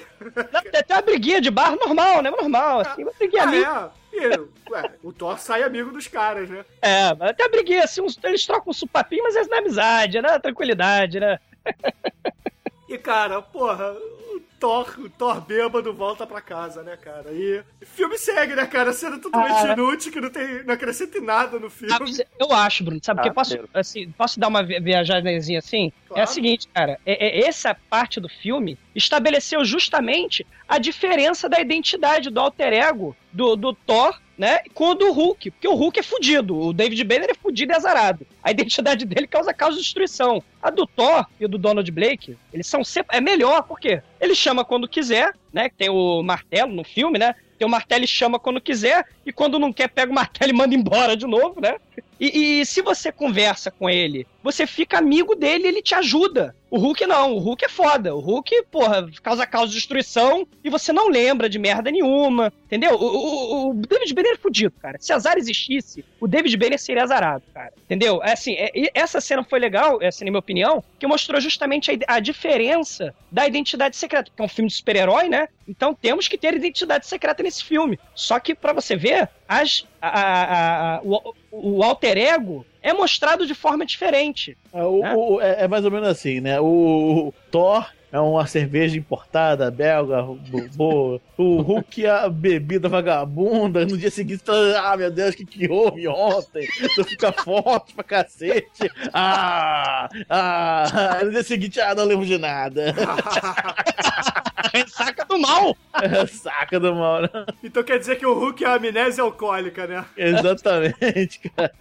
[0.53, 2.29] Não, tem até uma briguinha de bar normal, né?
[2.31, 3.63] Normal, assim, uma briguinha ali.
[3.65, 4.17] Ah, é.
[4.17, 6.65] E, ué, o Thor sai amigo dos caras, né?
[6.81, 10.21] É, mas até briguinha, assim, uns- eles trocam um supapinho, mas é na amizade, é
[10.21, 11.39] na tranquilidade, né?
[12.89, 17.31] E, cara, porra, o Thor, o Thor bêbado volta pra casa, né, cara?
[17.31, 18.91] E o filme segue, né, cara?
[18.91, 19.73] Sendo totalmente Ah.
[19.73, 22.25] inútil, que não, tem, não acrescenta em nada no Ah, filme.
[22.39, 23.17] eu acho, Bruno, sabe?
[23.19, 23.69] Porque Ah, posso, sério.
[23.73, 25.93] assim, posso dar uma vi- viajadazinha assim?
[26.07, 26.19] Claro.
[26.19, 31.59] É a seguinte, cara, é, é- essa parte do filme estabeleceu justamente a diferença da
[31.61, 35.51] identidade do alter ego do, do Thor, né, com o Hulk.
[35.51, 38.25] Porque o Hulk é fudido, o David Banner é fudido e azarado.
[38.41, 40.41] A identidade dele causa causa de destruição.
[40.63, 44.01] A do Thor e do Donald Blake, eles são sempre, é melhor, por quê?
[44.19, 48.07] Ele chama quando quiser, né, tem o martelo no filme, né, tem o martelo e
[48.07, 51.59] chama quando quiser, e quando não quer, pega o martelo e manda embora de novo,
[51.59, 51.75] né?
[52.19, 56.55] E, e se você conversa com ele, você fica amigo dele ele te ajuda.
[56.71, 58.15] O Hulk não, o Hulk é foda.
[58.15, 62.93] O Hulk, porra, causa causa de destruição e você não lembra de merda nenhuma, entendeu?
[62.95, 64.97] O, o- o David Banner é fudido, cara.
[64.99, 67.73] Se azar existisse, o David Banner seria azarado, cara.
[67.85, 68.21] Entendeu?
[68.23, 72.15] É assim, é- essa cena foi legal, essa na minha opinião, que mostrou justamente a,
[72.15, 74.29] a diferença da identidade secreta.
[74.29, 75.47] Porque é um filme de super-herói, né?
[75.67, 77.97] Então temos que ter identidade secreta nesse filme.
[78.13, 83.45] Só que, pra você ver, as, a- a- a- o, o alter ego é mostrado
[83.47, 84.55] de forma diferente.
[84.71, 85.15] É, o- É?
[85.15, 86.59] o- é- é mais ou menos assim, né?
[86.61, 91.21] O, o Thor é uma cerveja importada, belga, bo- boa.
[91.37, 93.85] O Hulk é a bebida vagabunda.
[93.85, 96.67] No dia seguinte, tá, ah, meu Deus, o que, que houve ontem?
[96.95, 98.89] Tu fica forte pra cacete.
[99.13, 101.19] Ah, ah.
[101.23, 102.95] No dia seguinte, ah, não lembro de nada.
[104.73, 105.75] Ressaca do mal!
[106.27, 107.29] Saca do mal, né?
[107.63, 110.05] Então quer dizer que o Hulk é a amnésia alcoólica, né?
[110.15, 111.73] Exatamente, cara.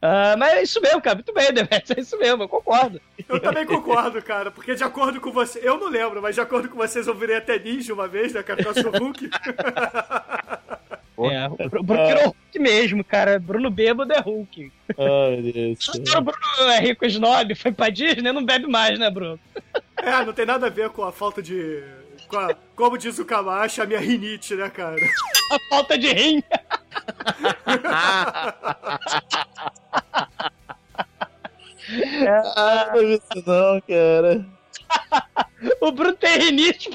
[0.00, 1.16] Ah, mas é isso mesmo, cara.
[1.16, 1.90] Muito bem, Demetrius.
[1.90, 3.00] É isso mesmo, eu concordo.
[3.28, 6.68] Eu também concordo, cara, porque de acordo com você, eu não lembro, mas de acordo
[6.68, 9.30] com vocês, eu virei até ninja uma vez, né, cara, por causa do Hulk.
[11.22, 11.30] Pô.
[11.30, 13.38] É, o Bru- Bruno virou Hulk mesmo, cara.
[13.38, 14.72] Bruno bêbado é Hulk.
[14.98, 15.88] Ai, meu Deus.
[15.88, 19.38] o Bruno é rico e snob, foi pra Disney, não bebe mais, né, Bruno?
[19.96, 21.82] É, não tem nada a ver com a falta de...
[22.28, 24.96] Com a, como diz o Camacho, a minha rinite, né, cara?
[25.52, 26.42] A falta de rim.
[32.56, 34.44] Ah, não vi isso não, cara.
[35.80, 36.90] O Bruno tem rinite,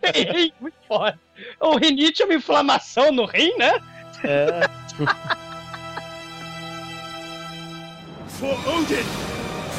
[0.00, 1.18] tem rim, muito foda.
[1.60, 3.72] O rinite é uma inflamação no rim, né?
[4.24, 4.60] É.
[8.28, 9.04] For Odin!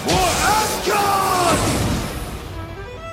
[0.04, 1.88] For Asgard!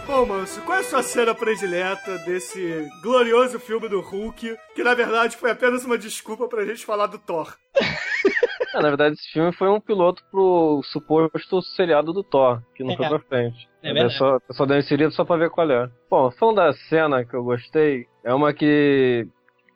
[0.07, 4.93] Bom, Manso, qual é a sua cena predileta desse glorioso filme do Hulk, que na
[4.95, 7.57] verdade foi apenas uma desculpa pra gente falar do Thor?
[8.75, 12.93] Ah, na verdade, esse filme foi um piloto pro suposto seriado do Thor, que não
[12.93, 12.97] É.
[12.97, 13.69] foi pra frente.
[13.83, 14.19] É Eu verdade.
[14.19, 15.89] só, eu só dei uma inserida só pra ver qual é.
[16.11, 19.27] Bom, falando da cena que eu gostei, é uma que.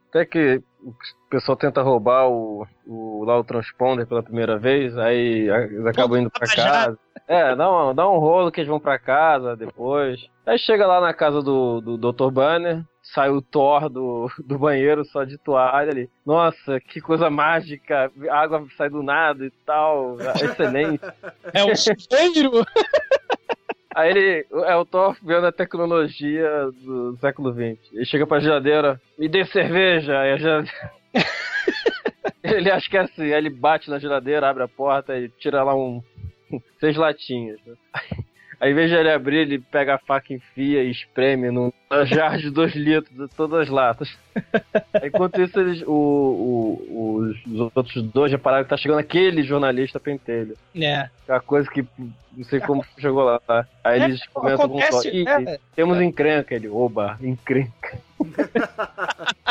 [0.09, 0.94] Até que o
[1.28, 6.30] pessoal tenta roubar o, o, lá o transponder pela primeira vez, aí eles acabam indo
[6.30, 6.99] pra casa.
[7.26, 10.18] É, dá um, dá um rolo que eles vão pra casa depois.
[10.46, 12.30] Aí chega lá na casa do, do Dr.
[12.30, 12.82] Banner,
[13.14, 16.11] sai o Thor do, do banheiro só de toalha ali.
[16.24, 21.04] Nossa, que coisa mágica, a água sai do nada e tal, excelente.
[21.52, 22.64] É um chuveiro.
[23.94, 27.92] Aí ele é o Thor vendo a tecnologia do século XX.
[27.92, 30.20] Ele chega pra geladeira, me dê cerveja.
[30.20, 30.92] Aí a geladeira.
[32.44, 35.64] ele acha que é assim, aí ele bate na geladeira, abre a porta e tira
[35.64, 36.00] lá um.
[36.78, 37.59] seis latinhas.
[37.66, 37.74] né?
[38.61, 41.70] Aí, em vez de ele abrir, ele pega a faca, enfia e espreme num
[42.06, 44.09] jarro de dois litros, de todas as latas.
[45.04, 50.00] Enquanto isso, eles, o, o- os, os outros dois repararam que tá chegando aquele jornalista
[50.00, 50.56] pentelho.
[50.74, 51.09] É.
[51.28, 51.86] É uma coisa que
[52.36, 53.64] não sei como chegou lá, tá?
[53.84, 55.16] Aí eles comentam com o Thor, Acontece.
[55.16, 56.54] "Ih, é, temos encrenca.
[56.54, 57.96] Ele, oba, encrenca.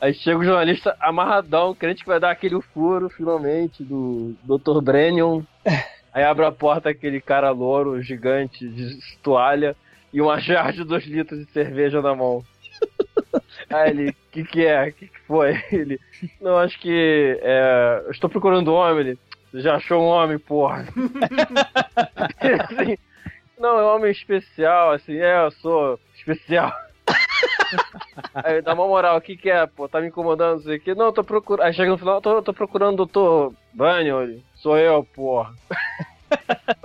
[0.00, 4.80] Aí chega o jornalista amarradão, crente que vai dar aquele furo, finalmente, do Dr.
[4.80, 5.42] Brennion.
[6.18, 9.76] Aí abre a porta aquele cara louro, gigante, de toalha,
[10.12, 12.44] e uma jarra de dois litros de cerveja na mão.
[13.70, 14.90] Aí ele, que que é?
[14.90, 15.62] Que que foi?
[15.70, 16.00] Ele,
[16.40, 19.00] não, acho que é, estou procurando um homem.
[19.00, 19.18] Ele,
[19.54, 20.86] já achou um homem, porra?
[22.40, 22.98] Assim,
[23.56, 26.72] não, é um homem especial, assim, é, eu sou especial.
[28.34, 30.80] Aí dá uma moral, o que que é, pô, tá me incomodando, não sei o
[30.80, 30.94] que.
[30.94, 31.64] Não, tô procurando.
[31.64, 35.54] Aí chega no final, tô, tô procurando o doutor Banho, ele, sou eu, porra.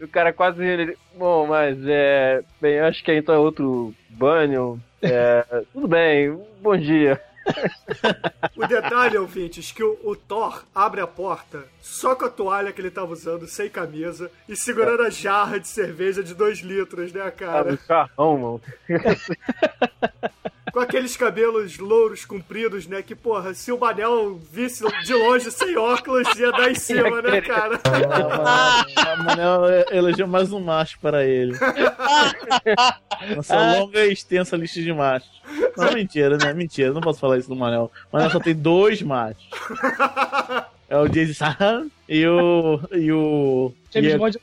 [0.00, 0.98] O cara quase ele.
[1.16, 2.42] Bom, mas é.
[2.60, 4.80] Bem, acho que então é outro Banho.
[5.00, 7.20] É, tudo bem, bom dia.
[8.56, 12.80] O detalhe, ouvintes, que o, o Thor abre a porta só com a toalha que
[12.80, 17.30] ele tava usando, sem camisa, e segurando a jarra de cerveja de 2 litros, né,
[17.30, 17.72] cara?
[17.72, 18.60] no carrão, mano.
[20.72, 23.00] Com aqueles cabelos louros compridos, né?
[23.02, 27.40] Que, porra, se o Manel visse de longe sem óculos, ia dar em cima, né,
[27.40, 27.80] cara?
[27.84, 31.56] A Manel elegeu mais um macho para ele.
[33.36, 35.30] Nossa longa e extensa lista de machos.
[35.76, 36.52] Não, mentira, né?
[36.52, 37.90] Mentira, não posso falar isso do Manel.
[38.12, 39.44] Manel só tem dois machos.
[40.88, 42.80] É o Jason Statham e o.
[42.92, 43.72] E o.
[43.90, 44.38] James e, Bond.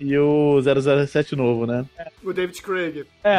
[0.00, 0.60] E o
[1.06, 1.84] 007 novo, né?
[2.22, 3.04] O David Craig.
[3.22, 3.36] É,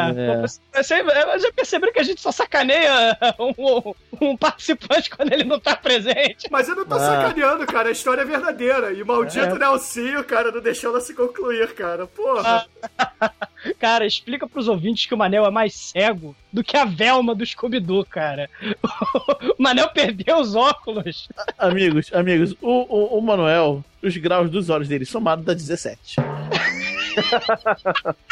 [0.74, 1.38] É.
[1.38, 6.48] Já perceberam que a gente só sacaneia um, um participante quando ele não tá presente.
[6.50, 6.98] Mas eu não tô Ah.
[7.00, 7.88] sacaneando, cara.
[7.88, 8.92] A história é verdadeira.
[8.92, 9.58] E o maldito É.
[9.58, 12.06] Nelsinho, cara, não deixou ela se concluir, cara.
[12.06, 12.66] Porra.
[13.80, 17.44] Cara, explica pros ouvintes que o Manel é mais cego do que a Velma do
[17.44, 18.48] Scooby-Doo, cara.
[19.58, 21.28] O Manel perdeu os óculos.
[21.58, 26.16] Amigos, amigos, o, o, o Manuel, os graus dos olhos dele somados dá 17.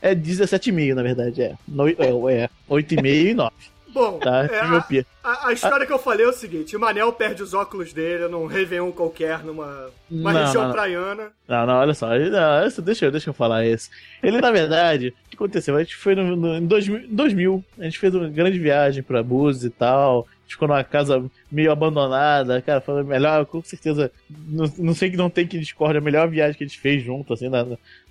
[0.00, 1.56] É 17,5, na verdade, é.
[1.66, 3.52] No, é, é 8,5 e 9,
[3.92, 4.44] Bom, tá?
[4.44, 5.06] é, miopia.
[5.24, 8.28] a, a história que eu falei é o seguinte: o Manel perde os óculos dele
[8.28, 10.74] num Réveillon qualquer, numa uma Não, região não, não.
[10.74, 11.32] praiana.
[11.48, 12.08] Não, não, olha só.
[12.08, 13.88] Não, isso, deixa, eu- deixa eu falar isso.
[14.22, 15.76] Ele, na verdade, o que aconteceu?
[15.76, 19.02] A gente foi no, no- em 2000, em 2000, a gente fez uma grande viagem
[19.02, 20.26] pra Búzios e tal.
[20.46, 21.22] A ficou numa casa
[21.52, 22.60] meio abandonada.
[22.62, 24.10] Cara, foi a melhor, com certeza.
[24.30, 27.02] Não, não sei que não tem que discordar, a melhor viagem que a gente fez
[27.02, 27.66] junto, assim, na,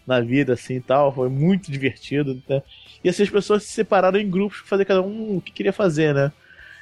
[0.08, 1.14] na vida, assim e tal.
[1.14, 2.41] Foi muito divertido.
[2.47, 2.64] Né?
[3.03, 5.74] E assim, as pessoas se separaram em grupos pra fazer cada um o que queria
[5.74, 6.32] fazer, né?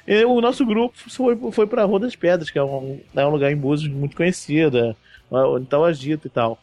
[0.06, 3.30] E o nosso grupo foi, foi pra Rua das Pedras, que é um, é um
[3.30, 4.94] lugar em Búzios muito conhecido, é,
[5.32, 6.56] onde tá o Agito e tal.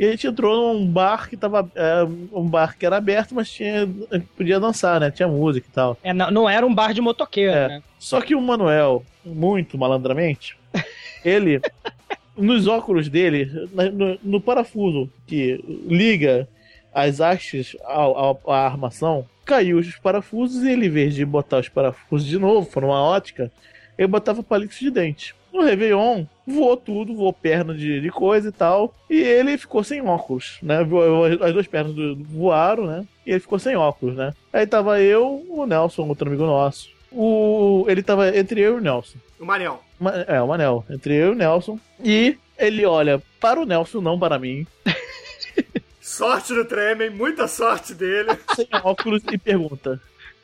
[0.00, 1.70] E a gente entrou num bar que tava.
[1.76, 3.88] é, um bar que era aberto, mas tinha,
[4.36, 5.12] podia dançar, né?
[5.12, 5.96] Tinha música e tal.
[6.02, 7.68] É, não, não era um bar de motoqueiro, É.
[7.68, 7.82] né?
[8.00, 10.56] Só que o Manuel, muito malandramente,
[11.24, 11.60] ele,
[12.36, 13.50] nos óculos dele,
[13.92, 16.48] no, no parafuso que liga
[16.92, 22.28] as hastes à armação, caiu os parafusos e ele, em vez de botar os parafusos
[22.28, 23.50] de novo, for uma ótica,
[23.96, 25.34] ele botava palitos de dente.
[25.52, 30.00] No Réveillon, voou tudo, voou perna de, de coisa e tal, e ele ficou sem
[30.00, 30.78] óculos, né?
[31.42, 31.94] As duas pernas
[32.30, 33.04] voaram, né?
[33.26, 34.32] E ele ficou sem óculos, né?
[34.50, 36.90] Aí tava eu, o Nelson, outro amigo nosso.
[37.10, 39.18] O, ele tava entre eu e o Nelson.
[39.42, 39.82] O Manel.
[39.98, 40.84] Ma- É, o Manel.
[40.88, 41.76] Entre eu e o Nelson.
[42.02, 44.64] E ele olha para o Nelson, não para mim,
[46.00, 48.28] Sorte do Tremen, muita sorte dele.
[48.54, 50.00] sem óculos, e pergunta: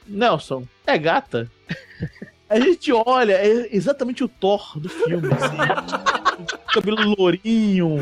[0.06, 1.48] Nelson, é gata?
[2.50, 6.56] A gente olha, é exatamente o Thor do filme, assim.
[6.72, 7.98] cabelo lourinho.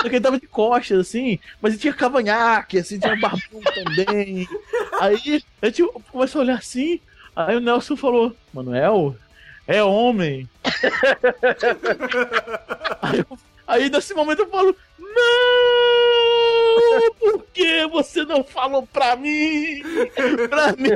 [0.00, 3.60] Só que ele tava de costas, assim, mas ele tinha cavanhaque, assim, tinha um barbão
[3.74, 4.48] também.
[5.00, 5.82] Aí a gente
[6.12, 7.00] começou a olhar assim,
[7.34, 9.16] aí o Nelson falou, Manuel,
[9.66, 10.48] é homem.
[13.02, 15.14] aí, eu- aí nesse momento eu falo, não!
[17.18, 19.82] Por que você não falou pra mim?
[20.48, 20.90] Pra mim!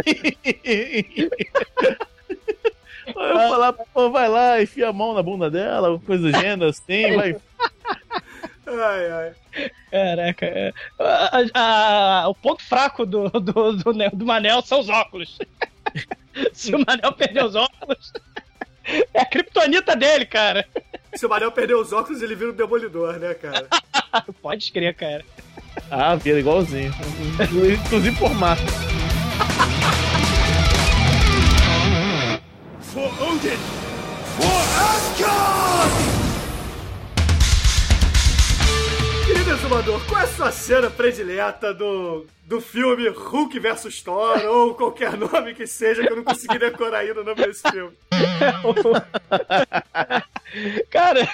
[3.07, 7.15] Eu falar, pô, vai lá, enfia a mão na bunda dela, coisa do gênero assim,
[7.17, 7.37] vai.
[8.67, 9.33] Ai, ai.
[9.91, 10.45] Caraca.
[10.47, 10.73] é.
[10.99, 15.39] A- a- a- o ponto fraco do, do, do, do Manel são os óculos.
[16.53, 18.13] Se o Manel perder os óculos,
[19.13, 20.67] é a criptonita dele, cara.
[21.15, 23.67] Se o Manel perder os óculos, ele vira um demolidor, né, cara?
[24.43, 25.25] Pode crer, cara.
[25.91, 26.93] Ah, vira igualzinho.
[27.85, 28.63] Inclusive por marca.
[32.83, 33.57] For Odin!
[34.37, 36.28] For Asgard!
[39.51, 45.17] Exumador, qual é a sua cena predileta do, do filme Hulk vs Thor, ou qualquer
[45.17, 47.97] nome que seja, que eu não consegui decorar ainda o nome desse filme?
[50.91, 51.29] Cara,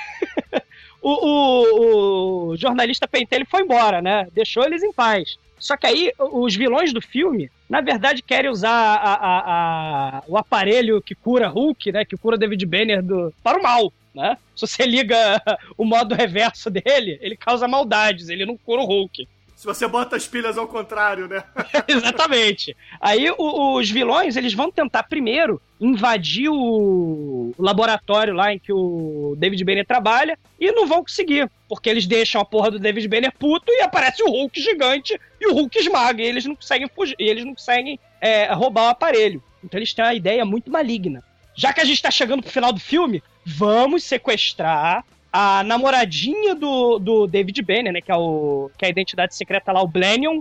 [1.03, 4.27] o, o- o jornalista Pentelho foi embora, né?
[4.33, 5.37] Deixou eles em paz.
[5.59, 10.37] Só que aí, os vilões do filme, na verdade, querem usar a- a- a- o
[10.37, 12.05] aparelho que cura Hulk, né?
[12.05, 14.37] Que cura David Banner do, para o mal, né?
[14.55, 15.43] Se você liga
[15.77, 19.27] o modo reverso dele, ele causa maldades, ele não cura o Hulk.
[19.57, 21.43] Se você bota as pilhas ao contrário, né?
[21.89, 22.77] Exatamente.
[23.01, 29.35] Aí o- os vilões, eles vão tentar primeiro invadir o laboratório lá em que o
[29.39, 33.33] David Banner trabalha e não vão conseguir, porque eles deixam a porra do David Banner
[33.39, 37.17] puto e aparece o Hulk gigante e o Hulk esmaga e eles não conseguem fugir,
[37.19, 39.43] e eles não conseguem é, roubar o aparelho.
[39.63, 41.23] Então eles têm uma ideia muito maligna.
[41.55, 46.99] Já que a gente tá chegando pro final do filme, vamos sequestrar a namoradinha do,
[46.99, 48.01] do David Banner, né?
[48.01, 50.41] Que é, o, que é a identidade secreta lá, o Blanion.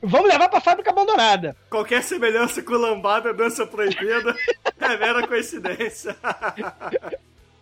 [0.00, 1.56] Vamos levar pra fábrica abandonada.
[1.68, 4.36] Qualquer semelhança com lambada, dança proibida,
[4.80, 6.14] é mera coincidência.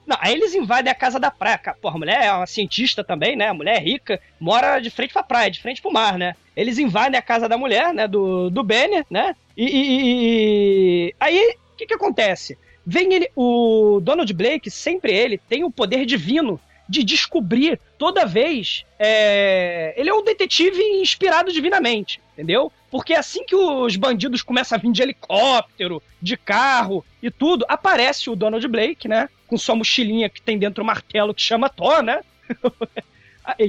[0.06, 1.58] Não, aí eles invadem a casa da praia.
[1.80, 3.48] Porra, a mulher é uma cientista também, né?
[3.48, 6.34] A mulher é rica, mora de frente pra praia, de frente pro mar, né?
[6.56, 8.06] Eles invadem a casa da mulher, né?
[8.08, 9.34] Do, do Banner, né?
[9.56, 12.58] E, e- e- e- aí, o que que acontece?
[12.92, 18.84] Vem ele, o Donald Blake, sempre ele, tem o poder divino de descobrir toda vez.
[18.98, 22.72] é, Ele é um detetive inspirado divinamente, entendeu?
[22.90, 28.28] Porque assim que os bandidos começam a vir de helicóptero, de carro e tudo, aparece
[28.28, 29.28] o Donald Blake, né?
[29.46, 32.20] Com sua mochilinha que tem dentro o martelo que chama Thor, né?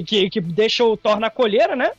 [0.05, 1.91] Que, que deixa o Thor na colheira, né?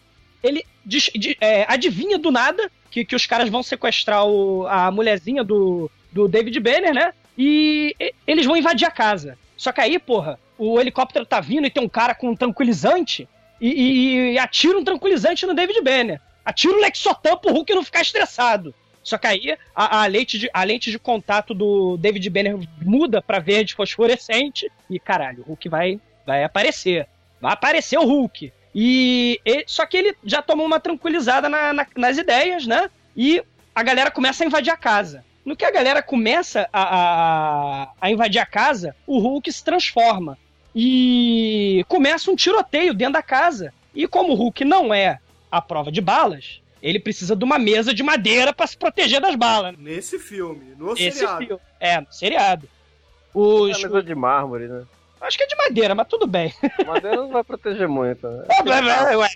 [0.42, 5.42] Ele de- é, adivinha do nada que, que os caras vão sequestrar o- a mulherzinha
[5.42, 7.12] do, do David Banner, né?
[7.36, 7.94] E,
[8.26, 9.38] eles vão invadir a casa.
[9.56, 13.28] Só que aí, porra, o helicóptero tá vindo e tem um cara com um tranquilizante
[13.60, 16.20] e, e- e atira um tranquilizante no David Banner.
[16.44, 18.74] Atira o Lexotan pro Hulk não ficar estressado.
[19.02, 23.20] Só que aí a, a lente de, a lente de contato do David Banner muda
[23.22, 27.06] pra verde fosforescente e caralho, o Hulk vai, vai aparecer.
[27.40, 28.52] Vai aparecer o Hulk.
[28.74, 32.88] E, e- só que ele já tomou uma tranquilizada na- na- nas ideias, né?
[33.16, 33.42] E
[33.74, 35.24] a galera começa a invadir a casa.
[35.44, 40.38] No que a galera começa a, a, a invadir a casa, o Hulk se transforma.
[40.74, 43.74] E começa um tiroteio dentro da casa.
[43.94, 45.18] E como o Hulk não é
[45.50, 49.36] a prova de balas, ele precisa de uma mesa de madeira pra se proteger das
[49.36, 49.76] balas.
[49.76, 51.46] Nesse filme, no Esse seriado.
[51.46, 51.62] filme.
[51.78, 52.66] É, no seriado.
[52.66, 54.84] É Os, a mesa de mármore, né?
[55.22, 56.52] Acho que é de madeira, mas tudo bem.
[56.86, 58.28] Madeira não vai proteger muito.
[58.28, 58.44] Né?
[58.48, 59.28] É, ué.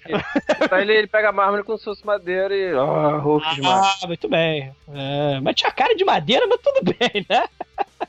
[0.62, 2.72] Então ele, ele pega mármore como se fosse madeira e.
[2.72, 3.92] Ah, Hulk de mármore.
[4.02, 4.74] Ah, muito bem.
[4.92, 7.44] É, mas tinha cara de madeira, mas tudo bem, né?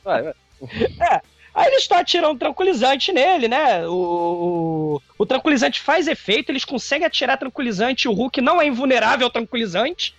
[0.04, 0.34] Vai, vai.
[1.58, 3.88] Aí eles estão atirando um tranquilizante nele, né?
[3.88, 9.26] O, o, o tranquilizante faz efeito, eles conseguem atirar tranquilizante, o Hulk não é invulnerável
[9.26, 10.14] ao tranquilizante.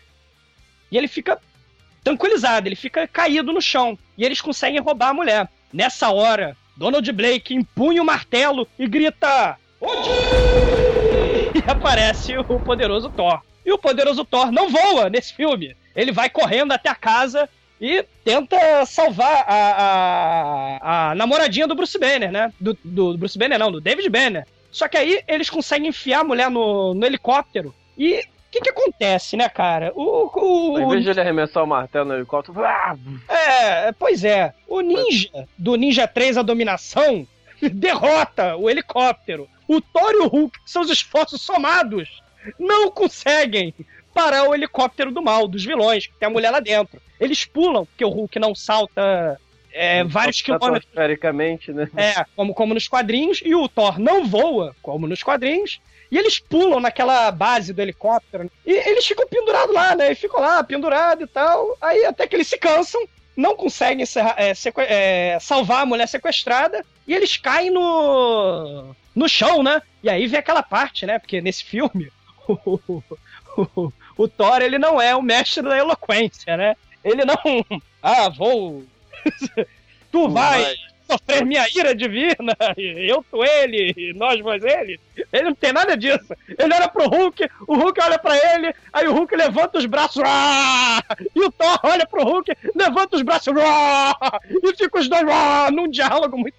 [0.91, 1.41] E ele fica
[2.03, 3.97] tranquilizado, ele fica caído no chão.
[4.17, 5.49] E eles conseguem roubar a mulher.
[5.73, 10.11] Nessa hora, Donald Blake empunha o martelo e grita: Odin!
[11.57, 13.43] E aparece o poderoso Thor.
[13.67, 15.77] E o poderoso Thor não voa nesse filme.
[15.95, 17.49] Ele vai correndo até a casa
[17.81, 22.53] e tenta salvar a, a, a namoradinha do Bruce Banner, né?
[22.61, 24.47] Do, do Bruce Banner, não, do David Banner.
[24.71, 27.75] Só que aí eles conseguem enfiar a mulher no, no helicóptero.
[27.99, 29.93] E o que, que acontece, né, cara?
[29.95, 32.97] O, o, Em vez de ele arremessar o martelo no helicóptero, ah,
[33.29, 34.55] é, pois é.
[34.67, 37.27] O ninja do Ninja 3 A Dominação
[37.61, 39.47] derrota o helicóptero.
[39.69, 42.23] O Thor e o Hulk, seus esforços somados,
[42.59, 43.75] não conseguem
[44.15, 47.01] parar o helicóptero do mal, dos vilões, que tem a mulher lá dentro.
[47.21, 49.39] Eles pulam, porque o Hulk não salta
[49.73, 50.85] é, vários quilômetros.
[50.85, 51.89] Estratosfericamente, né?
[51.95, 55.81] É, como, como nos quadrinhos, e o Thor não voa, como nos quadrinhos,
[56.11, 60.13] e eles pulam naquela base do helicóptero, e eles ficam pendurados lá, né?
[60.13, 63.01] E ficam lá, pendurados e tal, aí até que eles se cansam,
[63.37, 64.05] não conseguem
[64.37, 64.53] é,
[64.89, 69.81] é, salvar a mulher sequestrada, e eles caem no, no chão, né?
[70.03, 71.19] E aí vem aquela parte, né?
[71.19, 72.11] Porque nesse filme,
[72.49, 72.81] o,
[73.57, 76.77] o, o Thor, ele não é o mestre da eloquência, né?
[77.05, 77.37] Ele não.
[78.01, 78.85] Ah, vou.
[80.13, 80.77] tu vai
[81.09, 85.01] sofrer minha ira divina, eu sou ele, nós mais ele.
[85.33, 86.35] Ele não tem nada disso.
[86.47, 90.23] Ele olha pro Hulk, o Hulk olha pra ele, aí o Hulk levanta os braços,
[91.35, 93.55] e o Thor olha pro Hulk, levanta os braços,
[94.51, 95.25] e fica os dois
[95.73, 96.57] num diálogo muito,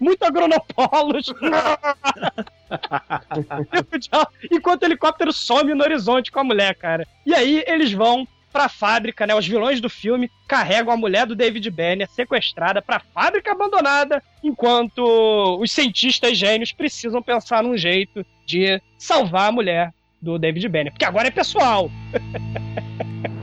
[0.00, 1.26] muito agronopolos.
[4.50, 7.06] Enquanto o helicóptero some no horizonte com a mulher, cara.
[7.24, 9.34] E aí eles vão pra fábrica, né?
[9.34, 15.58] Os vilões do filme carregam a mulher do David Banner sequestrada pra fábrica abandonada, enquanto
[15.60, 20.92] os cientistas gênios precisam pensar num jeito de salvar a mulher do David Banner.
[20.92, 21.90] Porque agora é pessoal.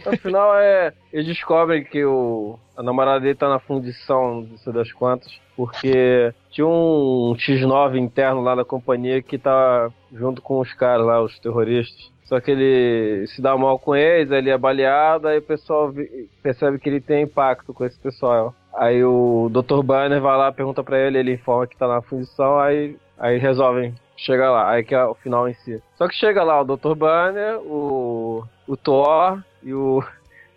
[0.10, 0.92] No final é.
[1.12, 2.58] Eles descobrem que o.
[2.76, 8.40] A namorada dele tá na fundição, não sei das quantas, porque tinha um X9 interno
[8.40, 12.10] lá da companhia que tá junto com os caras lá, os terroristas.
[12.24, 15.92] Só que ele se dá mal com eles, ele é baleado, aí o pessoal
[16.40, 18.54] percebe que ele tem impacto com esse pessoal.
[18.72, 19.82] Aí o Dr.
[19.82, 23.94] Banner vai lá, pergunta pra ele, ele informa que tá na fundição, aí, aí resolvem
[24.20, 25.82] chegar lá, aí que é o final em si.
[25.96, 26.94] Só que chega lá o Dr.
[26.94, 30.04] Banner, o, o Thor e o,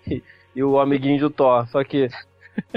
[0.56, 1.68] e, o amiguinho do Thor.
[1.68, 2.10] Só que,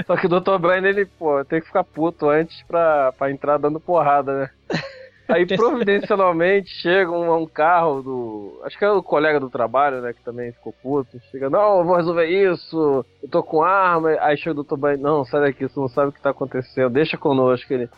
[0.05, 0.57] só que o Dr.
[0.57, 4.49] Banner, ele, pô, tem que ficar puto antes pra, pra entrar dando porrada, né?
[5.29, 8.61] Aí providencialmente chega um, um carro do.
[8.63, 10.13] Acho que é o colega do trabalho, né?
[10.13, 11.19] Que também ficou puto.
[11.31, 14.15] Chega, não, eu vou resolver isso, eu tô com arma.
[14.21, 14.77] Aí chega o Dr.
[14.77, 17.73] Banner, não, sai daqui, você não sabe o que tá acontecendo, deixa conosco.
[17.73, 17.89] Ele,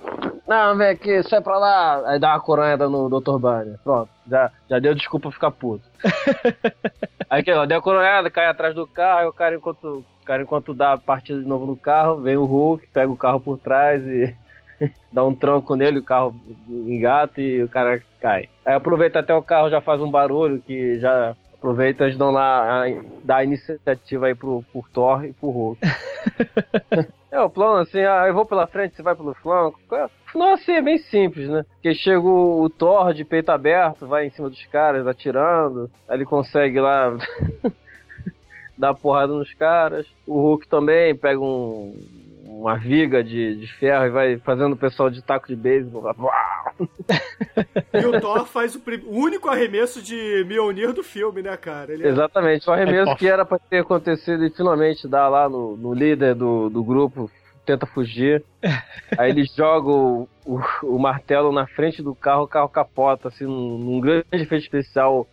[0.47, 2.09] não, vem aqui, sai pra lá.
[2.09, 3.37] Aí dá uma coronhada no Dr.
[3.37, 3.77] Banner.
[3.83, 5.83] Pronto, já, já deu desculpa ficar puto.
[7.29, 10.25] Aí que, ó, deu a coronhada, cai atrás do carro, aí o cara, enquanto, o
[10.25, 13.39] cara, enquanto dá a partida de novo no carro, vem o Hulk, pega o carro
[13.39, 14.35] por trás e
[15.11, 16.35] dá um tronco nele, o carro
[16.67, 18.49] engata e o cara cai.
[18.65, 22.85] Aí aproveita até o carro, já faz um barulho que já aproveita, eles dão lá,
[22.85, 25.81] a, dá a iniciativa aí pro, pro Thor e pro Hulk.
[27.31, 29.79] é, o plano assim, ah, eu vou pela frente, você vai pelo flanco.
[29.91, 31.65] O final assim é bem simples, né?
[31.73, 36.17] Porque chega o, o Thor de peito aberto, vai em cima dos caras, atirando, aí
[36.17, 37.15] ele consegue lá
[38.77, 40.07] dar porrada nos caras.
[40.25, 41.93] O Hulk também pega um,
[42.61, 46.03] uma viga de, de ferro e vai fazendo o pessoal de taco de beisebol.
[47.93, 51.91] E o Thor faz o, prim- o único arremesso de Mjolnir do filme, né, cara?
[51.93, 55.49] Ele é- Exatamente, o arremesso É, que era pra ter acontecido e finalmente dá lá
[55.49, 57.29] no, no líder do, do grupo,
[57.65, 58.43] tenta fugir.
[59.17, 63.45] Aí ele joga o, o, o martelo na frente do carro, o carro capota, assim,
[63.45, 65.27] num, num grande efeito especial,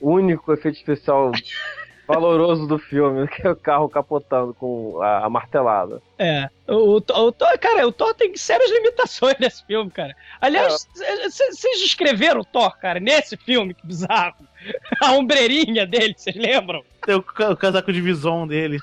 [0.00, 1.30] o único efeito especial
[2.06, 6.02] valoroso do filme, que é o carro capotando com a, a martelada.
[6.18, 6.48] É.
[6.68, 10.14] O, o, Thor- o Thor, cara, o Thor tem sérias limitações nesse filme, cara.
[10.40, 14.34] Aliás, c- vocês descreveram o Thor, cara, nesse filme, que bizarro.
[15.02, 16.82] A ombreirinha dele, vocês lembram?
[17.04, 18.78] Tem o, o casaco de visão dele.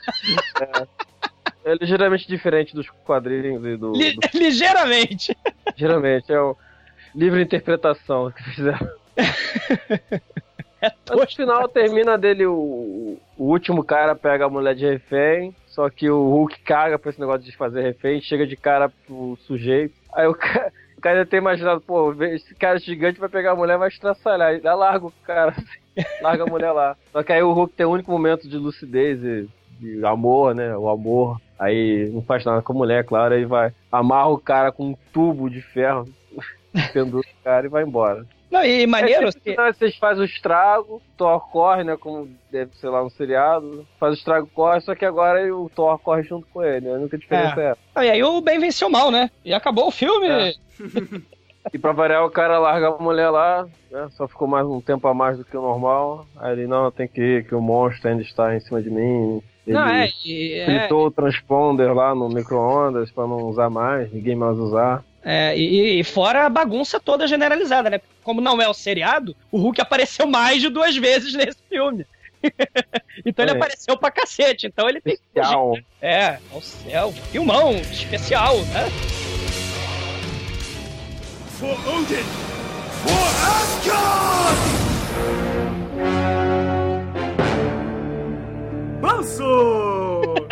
[1.65, 5.35] É ligeiramente diferente dos quadrinhos e do, Li- do ligeiramente.
[5.75, 6.55] Geralmente, é o
[7.15, 8.89] livre interpretação que fizeram.
[11.09, 16.09] No final termina dele, o, o último cara pega a mulher de refém, só que
[16.09, 19.93] o Hulk caga pra esse negócio de fazer refém, chega de cara pro sujeito.
[20.13, 23.55] Aí o cara, o cara já tem imaginado, pô, esse cara gigante vai pegar a
[23.55, 24.49] mulher vai estraçalhar.
[24.49, 25.55] Aí dá larga o cara,
[26.21, 26.97] larga a mulher lá.
[27.11, 29.47] Só que aí o Hulk tem o único momento de lucidez e
[29.79, 30.75] de amor, né?
[30.77, 31.41] O amor.
[31.59, 34.97] Aí não faz nada com a mulher, claro, aí vai, amarra o cara com um
[35.13, 36.07] tubo de ferro,
[36.91, 38.25] pendura o cara e vai embora.
[38.51, 41.95] Não, e maneiro, É, assim, tipo, não, vocês fazem o estrago, o Thor corre, né?
[41.97, 43.87] Como deve ser lá no seriado.
[43.99, 46.89] Faz o estrago, corre, só que agora o Thor corre junto com ele.
[46.89, 47.75] A única diferença é.
[47.95, 49.31] Ah, E aí o bem venceu mal, né?
[49.45, 50.27] E acabou o filme.
[50.27, 50.53] É.
[51.71, 54.07] E pra variar, o cara larga a mulher lá, né?
[54.13, 56.25] Só ficou mais um tempo a mais do que o normal.
[56.37, 59.43] Aí ele, não, tem que ir, que o monstro ainda está em cima de mim.
[59.67, 64.11] Ele Não, é, e- é, fritou o transponder lá no micro-ondas pra não usar mais,
[64.11, 65.03] ninguém mais usar.
[65.23, 68.01] É, e, e fora a bagunça toda generalizada, né?
[68.23, 72.05] Como não é o seriado, o Hulk apareceu mais de duas vezes nesse filme.
[73.25, 73.55] então ele É.
[73.55, 74.65] apareceu pra cacete.
[74.67, 75.73] Então ele tem que fugir, Especial.
[75.73, 75.83] né?
[76.01, 78.89] É, é o céu, filmão especial, né?
[81.59, 82.23] For Odin!
[83.03, 84.61] For Asgard!
[89.01, 90.21] Banzo!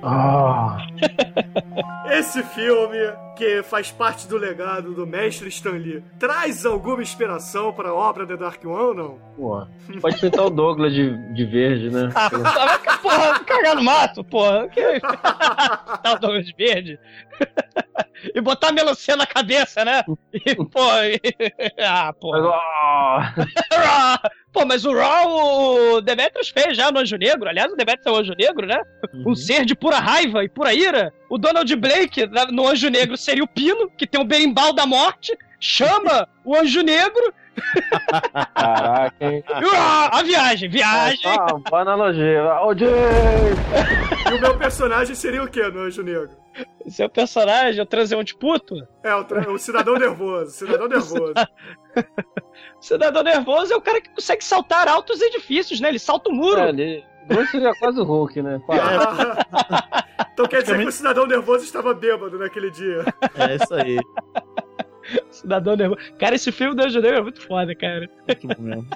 [0.00, 0.78] Ah,
[2.10, 2.98] esse filme,
[3.36, 8.26] que faz parte do legado do mestre Stan Lee, traz alguma inspiração para a obra
[8.26, 9.18] The Dark One ou não?
[9.36, 9.66] Pô,
[10.00, 12.10] pode pintar o Douglas de, de verde, né?
[12.14, 12.28] Ah,
[13.00, 14.68] porra, cagar no mato, porra.
[14.68, 15.00] Que...
[15.00, 16.98] tá o Douglas Verde.
[18.34, 20.02] e botar melancia na cabeça, né?
[20.32, 21.20] E, pô, e...
[21.80, 23.34] ah, porra.
[24.52, 27.48] Pô, mas o Raw, o Demetrius fez já no Anjo Negro.
[27.48, 28.80] Aliás, o Demetrius é o Anjo Negro, né?
[29.26, 31.12] Um ser de pura raiva e pura ira.
[31.30, 31.97] O Donald Blake,
[32.30, 35.36] na- no Anjo Negro, seria o Pino, que tem o berimbau da morte.
[35.60, 37.34] Chama o Anjo Negro.
[38.54, 39.42] caraca, hein?
[39.74, 41.20] Ah, a viagem, viagem.
[41.26, 42.42] Ah, boa analogia.
[42.76, 44.30] Jay!
[44.30, 46.30] E o meu personagem seria o quê no Anjo Negro?
[46.88, 48.74] Seu personagem, o transeunte puto.
[49.04, 51.34] É, o, tra- o cidadão nervoso, cidadão nervoso.
[52.80, 55.88] Cidadão nervoso é o cara que consegue saltar altos edifícios, né?
[55.88, 56.60] Ele salta o muro.
[56.60, 57.04] É, ele...
[57.28, 58.60] Bruce seria quase o Hulk, né?
[58.66, 59.06] Quase.
[60.32, 63.04] então quer dizer que o cidadão nervoso estava bêbado naquele dia.
[63.34, 63.98] É isso aí.
[65.30, 66.00] Cidadão nervoso.
[66.18, 68.08] Cara, esse filme do Negro é muito foda, cara.
[68.26, 68.88] Muito bom mesmo.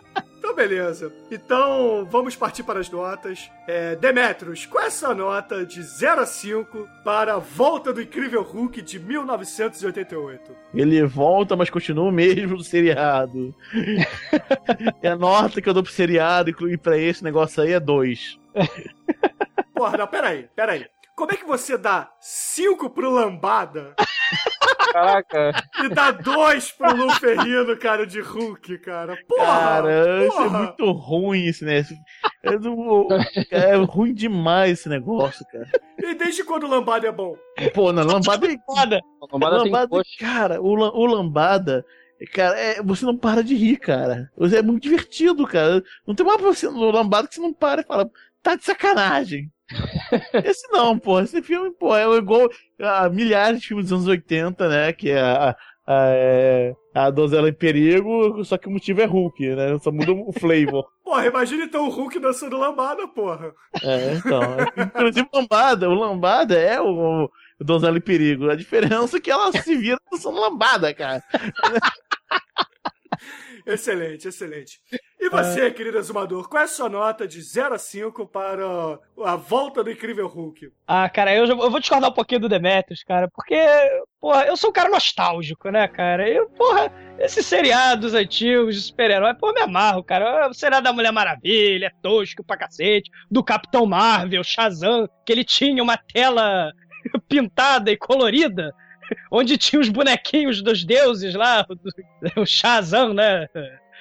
[0.42, 1.12] Então, beleza.
[1.30, 3.48] Então, vamos partir para as notas.
[3.64, 8.02] É, Demetrius, qual é a sua nota de 0 a 5 para a volta do
[8.02, 10.52] Incrível Hulk de 1988?
[10.74, 13.54] Ele volta, mas continua o mesmo do seriado.
[15.00, 18.40] e a nota que eu dou pro seriado, incluir pra esse negócio aí, é 2.
[19.72, 20.86] Porra, não, peraí, peraí.
[21.14, 23.94] Como é que você dá 5 pro Lambada
[24.92, 25.52] Caraca.
[25.84, 29.16] e dá 2 pro Lu Ferrino, cara, de Hulk, cara?
[29.26, 29.44] Porra!
[29.46, 31.82] Cara, isso é muito ruim esse né?
[32.42, 33.08] É, do-
[33.50, 35.68] é ruim demais esse negócio, cara.
[35.98, 37.36] E desde quando o Lambada é bom?
[37.74, 39.00] Pô, na lambada é lambada
[39.62, 40.10] tem Lambada, coxa.
[40.18, 41.84] cara, o, la- o lambada,
[42.32, 44.30] cara, é, você não para de rir, cara.
[44.36, 45.82] Você É muito divertido, cara.
[46.06, 48.10] Não tem uma pra você no lambada que você não para e fala,
[48.42, 49.50] tá de sacanagem.
[50.44, 51.20] Esse não, pô.
[51.20, 52.48] Esse filme, é igual
[52.80, 54.92] a milhares de filmes dos anos 80, né?
[54.92, 59.54] Que é a, a, é, a Donzela em Perigo, só que o motivo é Hulk,
[59.54, 59.78] né?
[59.80, 60.86] Só muda o flavor.
[61.04, 63.52] Porra, imagina então o Hulk dançando Lambada, porra.
[63.82, 64.40] É, então.
[64.76, 65.90] Inclusive, lambada.
[65.90, 67.24] O lambada é o,
[67.60, 68.48] o Donzela em Perigo.
[68.48, 71.22] A diferença é que ela se vira dançando lambada, cara.
[73.66, 74.80] Excelente, excelente.
[75.20, 79.36] E você, querido exumador, qual é a sua nota de 0 a 5 para a
[79.36, 80.72] volta do Incrível Hulk?
[80.86, 83.54] Ah, cara, eu, já- eu vou discordar um pouquinho do Demetrius, cara, porque,
[84.20, 86.28] porra, eu sou um cara nostálgico, né, cara?
[86.28, 86.90] Eu, porra,
[87.20, 90.48] esses seriados antigos de super-herói, porra, me amarro, cara.
[90.48, 95.44] O seriado da Mulher Maravilha, é tosco pra cacete, do Capitão Marvel, Shazam, que ele
[95.44, 96.72] tinha uma tela
[97.28, 98.74] pintada e colorida,
[99.30, 101.66] onde tinha os bonequinhos dos deuses lá,
[102.36, 103.48] o, Shazam, né?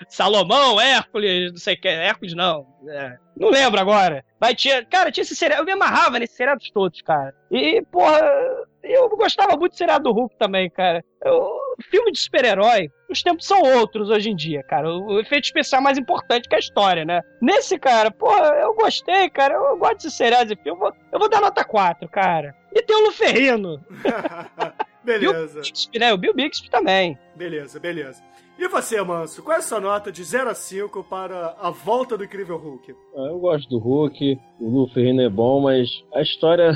[0.07, 4.25] Salomão, Hércules, não sei o que, Hércules não, é, não lembro agora.
[4.39, 7.35] Mas tinha, cara, tinha esse seriado, eu me amarrava nesses seriados todos, cara.
[7.51, 8.19] E, porra,
[8.83, 11.03] eu gostava muito do seriado do Hulk também, cara.
[11.23, 14.89] Eu- filme de super-herói, os tempos são outros hoje em dia, cara.
[14.89, 17.21] O, efeito especial é mais importante que a história, né?
[17.41, 19.53] Nesse, cara, porra, eu gostei, cara.
[19.53, 20.71] Eu gosto desse seriado de filme.
[20.71, 22.55] Eu vou, eu vou dar nota 4, cara.
[22.73, 23.83] E tem o Luferrino.
[25.03, 26.13] beleza, Bixby, né?
[26.13, 27.17] O Bill Bixby também.
[27.35, 28.21] beleza, beleza.
[28.59, 32.15] E você, Manso, qual é a sua nota de 0 a 5 para a volta
[32.15, 32.93] do Incrível Hulk?
[33.15, 36.71] Ah, Eu gosto do Hulk, o Lu Ferrino é bom, mas a história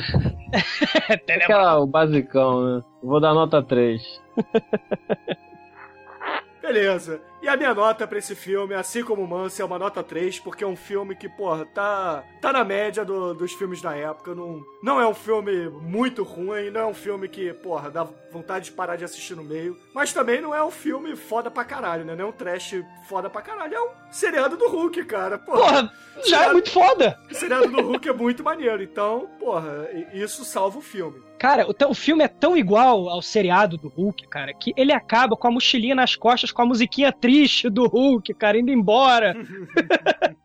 [1.29, 2.83] é aquela, o basicão, né?
[3.03, 4.01] Eu Vou dar nota 3.
[6.61, 7.21] Beleza.
[7.45, 10.39] E a minha nota pra esse filme, assim como o Manso, é uma nota 3,
[10.39, 14.33] porque é um filme que, porra, tá, tá na média do- dos filmes da época.
[14.33, 18.65] Não, não é um filme muito ruim, não é um filme que, porra, dá vontade
[18.65, 19.77] de parar de assistir no meio.
[19.93, 22.15] Mas também não é um filme foda pra caralho, né?
[22.15, 23.75] Não é um trash foda pra caralho.
[23.75, 25.37] É um seriado do Hulk, cara.
[25.37, 25.91] Porra, Porra,
[26.25, 27.15] já é muito foda.
[27.29, 28.81] o seriado do Hulk é muito maneiro.
[28.81, 31.21] Então, porra, isso salva o filme.
[31.37, 35.35] Cara, o, o filme é tão igual ao seriado do Hulk, cara, que ele acaba
[35.35, 37.34] com a mochilinha nas costas, com a musiquinha triste
[37.69, 39.35] do Hulk, cara, indo embora.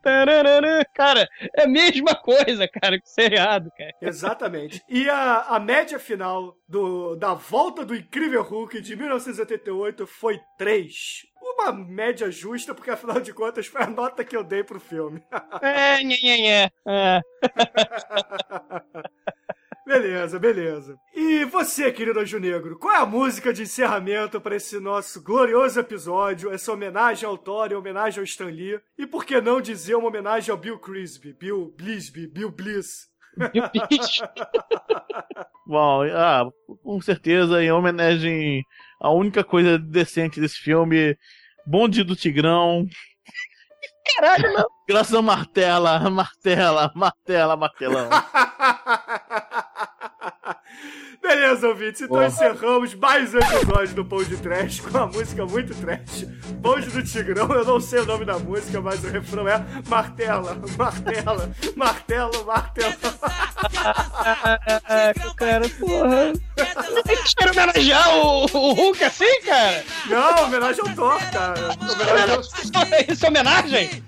[0.95, 3.91] Cara, é a mesma coisa, cara, que o seriado, cara.
[4.01, 4.81] Exatamente.
[4.89, 11.27] E a, a média final do, da volta do Incrível Hulk de 1988 foi 3.
[11.39, 15.21] Uma média justa, porque afinal de contas foi a nota que eu dei pro filme.
[15.61, 16.69] É, nhê, nhê, nhê.
[16.87, 17.21] É.
[19.85, 20.97] beleza, beleza.
[21.13, 25.79] E você, querido Anjo Negro, qual é a música de encerramento para esse nosso glorioso
[25.79, 26.51] episódio?
[26.51, 28.79] Essa homenagem ao Thor e homenagem ao Stan Lee?
[28.97, 33.09] E por que não dizer uma homenagem ao Bill Crisby, Bill Blisby, Bill Bliss?
[33.37, 34.23] O bicho.
[35.65, 36.49] Bom, ah,
[36.83, 38.63] com certeza, em homenagem
[38.99, 41.17] à única coisa decente desse filme,
[41.65, 42.85] Bonde do Tigrão,
[44.15, 44.65] Caralho, não.
[44.87, 48.09] graças a Martela, Martela, Martela, Martelão.
[51.31, 55.73] Beleza, ouvintes, então encerramos mais um episódio do Pão de Trash com a música muito
[55.75, 56.25] trash.
[56.55, 60.61] Bonde do Tigrão, eu não sei o nome da música, mas o refrão é Martela,
[60.77, 62.95] Martela, Martelo, Martelo.
[63.73, 66.33] Ah, cara, porra.
[67.07, 69.85] Eles querem homenagear o, o Hulk assim, cara?
[70.07, 71.69] Não, homenagem ao Thor, cara.
[71.79, 72.39] Homenagem.
[73.07, 74.03] Isso é homenagem?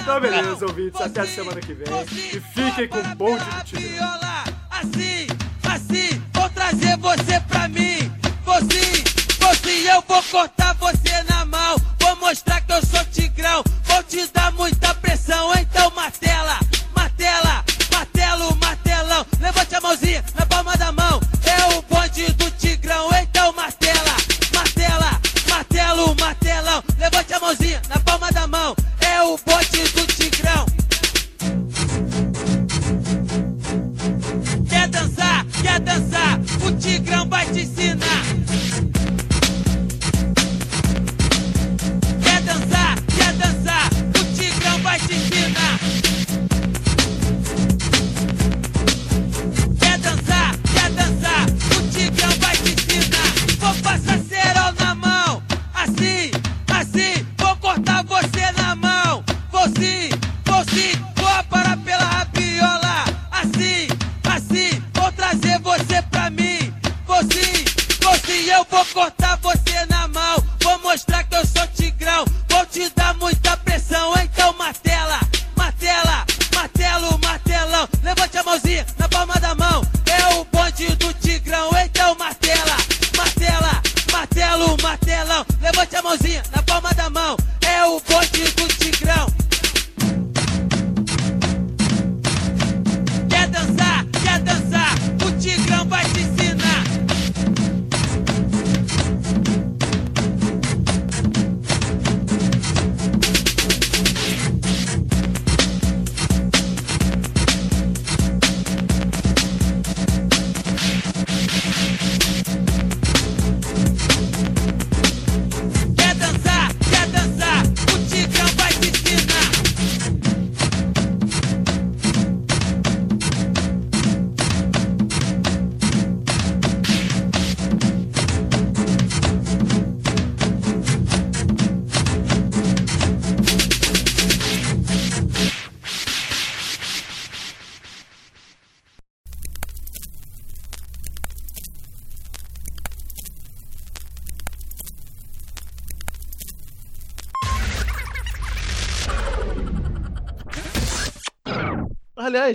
[0.00, 1.86] Então, beleza, ouvintes, até a semana que vem.
[2.10, 3.90] E fiquem com o Bonde do Tigrão.
[3.90, 5.26] viola, assim,
[5.74, 8.10] assim, vou trazer você pra mim.
[8.44, 9.04] Você,
[9.40, 11.76] você, eu vou cortar você na mão.
[12.00, 13.62] Vou mostrar que eu sou tigrão.
[13.84, 16.58] Vou te dar muita pressão, então martela,
[16.94, 19.26] martela, martelo, martelão.
[19.40, 20.46] Levante a mãozinha na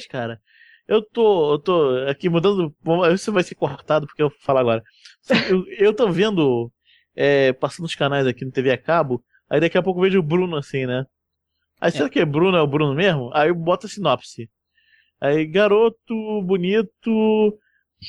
[0.09, 0.41] cara,
[0.87, 2.75] eu tô, eu tô aqui mudando.
[3.13, 4.83] Isso vai ser cortado porque eu vou falar agora.
[5.49, 6.71] Eu, eu tô vendo,
[7.15, 10.19] é, passando os canais aqui no TV a cabo, aí daqui a pouco eu vejo
[10.19, 11.05] o Bruno assim, né?
[11.79, 13.31] Aí será que é Bruno, é o Bruno mesmo?
[13.33, 14.49] Aí bota a sinopse.
[15.21, 17.59] Aí, garoto bonito,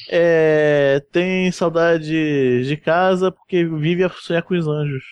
[0.08, 5.04] é, tem saudade de casa porque vive a sonhar com os anjos.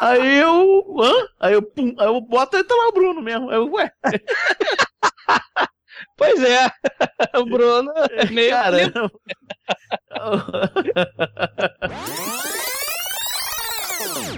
[0.00, 0.96] Aí eu.
[1.00, 1.12] Hã?
[1.40, 3.50] Aí eu, pum, aí eu boto e tá lá o Bruno mesmo.
[3.50, 3.90] Aí eu, ué,
[6.16, 6.70] Pois é.
[7.36, 8.50] O Bruno é meio.
[8.50, 8.76] cara.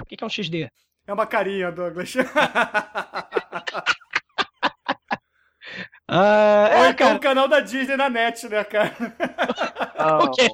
[0.00, 0.70] O que é um XD?
[1.06, 2.14] É uma carinha, Douglas.
[6.10, 7.18] Ah, Ou é, então o cara.
[7.18, 8.96] canal da Disney na net, né, cara?
[10.24, 10.48] O que é?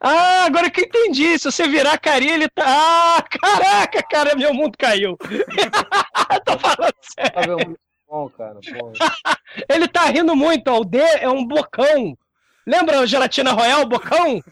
[0.00, 1.38] Ah, agora que eu entendi.
[1.38, 2.64] Se você virar a carinha, ele tá.
[2.66, 5.16] Ah, caraca, cara, meu mundo caiu.
[6.44, 7.56] Tô falando sério.
[7.58, 7.76] Tá
[8.08, 8.58] bom, cara.
[9.68, 10.80] Ele tá rindo muito, ó.
[10.80, 12.16] O D é um bocão.
[12.66, 14.40] Lembra o Gelatina Royal, o bocão?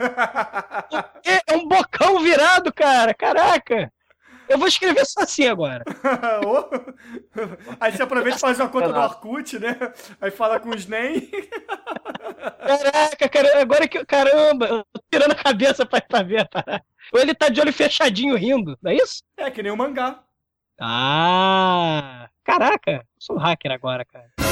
[0.92, 3.14] O D é um bocão virado, cara.
[3.14, 3.92] Caraca.
[4.48, 5.84] Eu vou escrever só assim agora.
[7.80, 9.76] Aí você aproveita e faz uma conta do Orkut, né?
[10.20, 11.30] Aí fala com os NEM.
[12.66, 14.04] Caraca, cara, agora que.
[14.04, 16.84] Caramba, eu tô tirando a cabeça pra, pra ver a parada.
[17.12, 19.22] Ou ele tá de olho fechadinho rindo, não é isso?
[19.36, 20.22] É que nem o mangá.
[20.80, 22.28] Ah!
[22.44, 24.43] Caraca, eu sou um hacker agora, cara.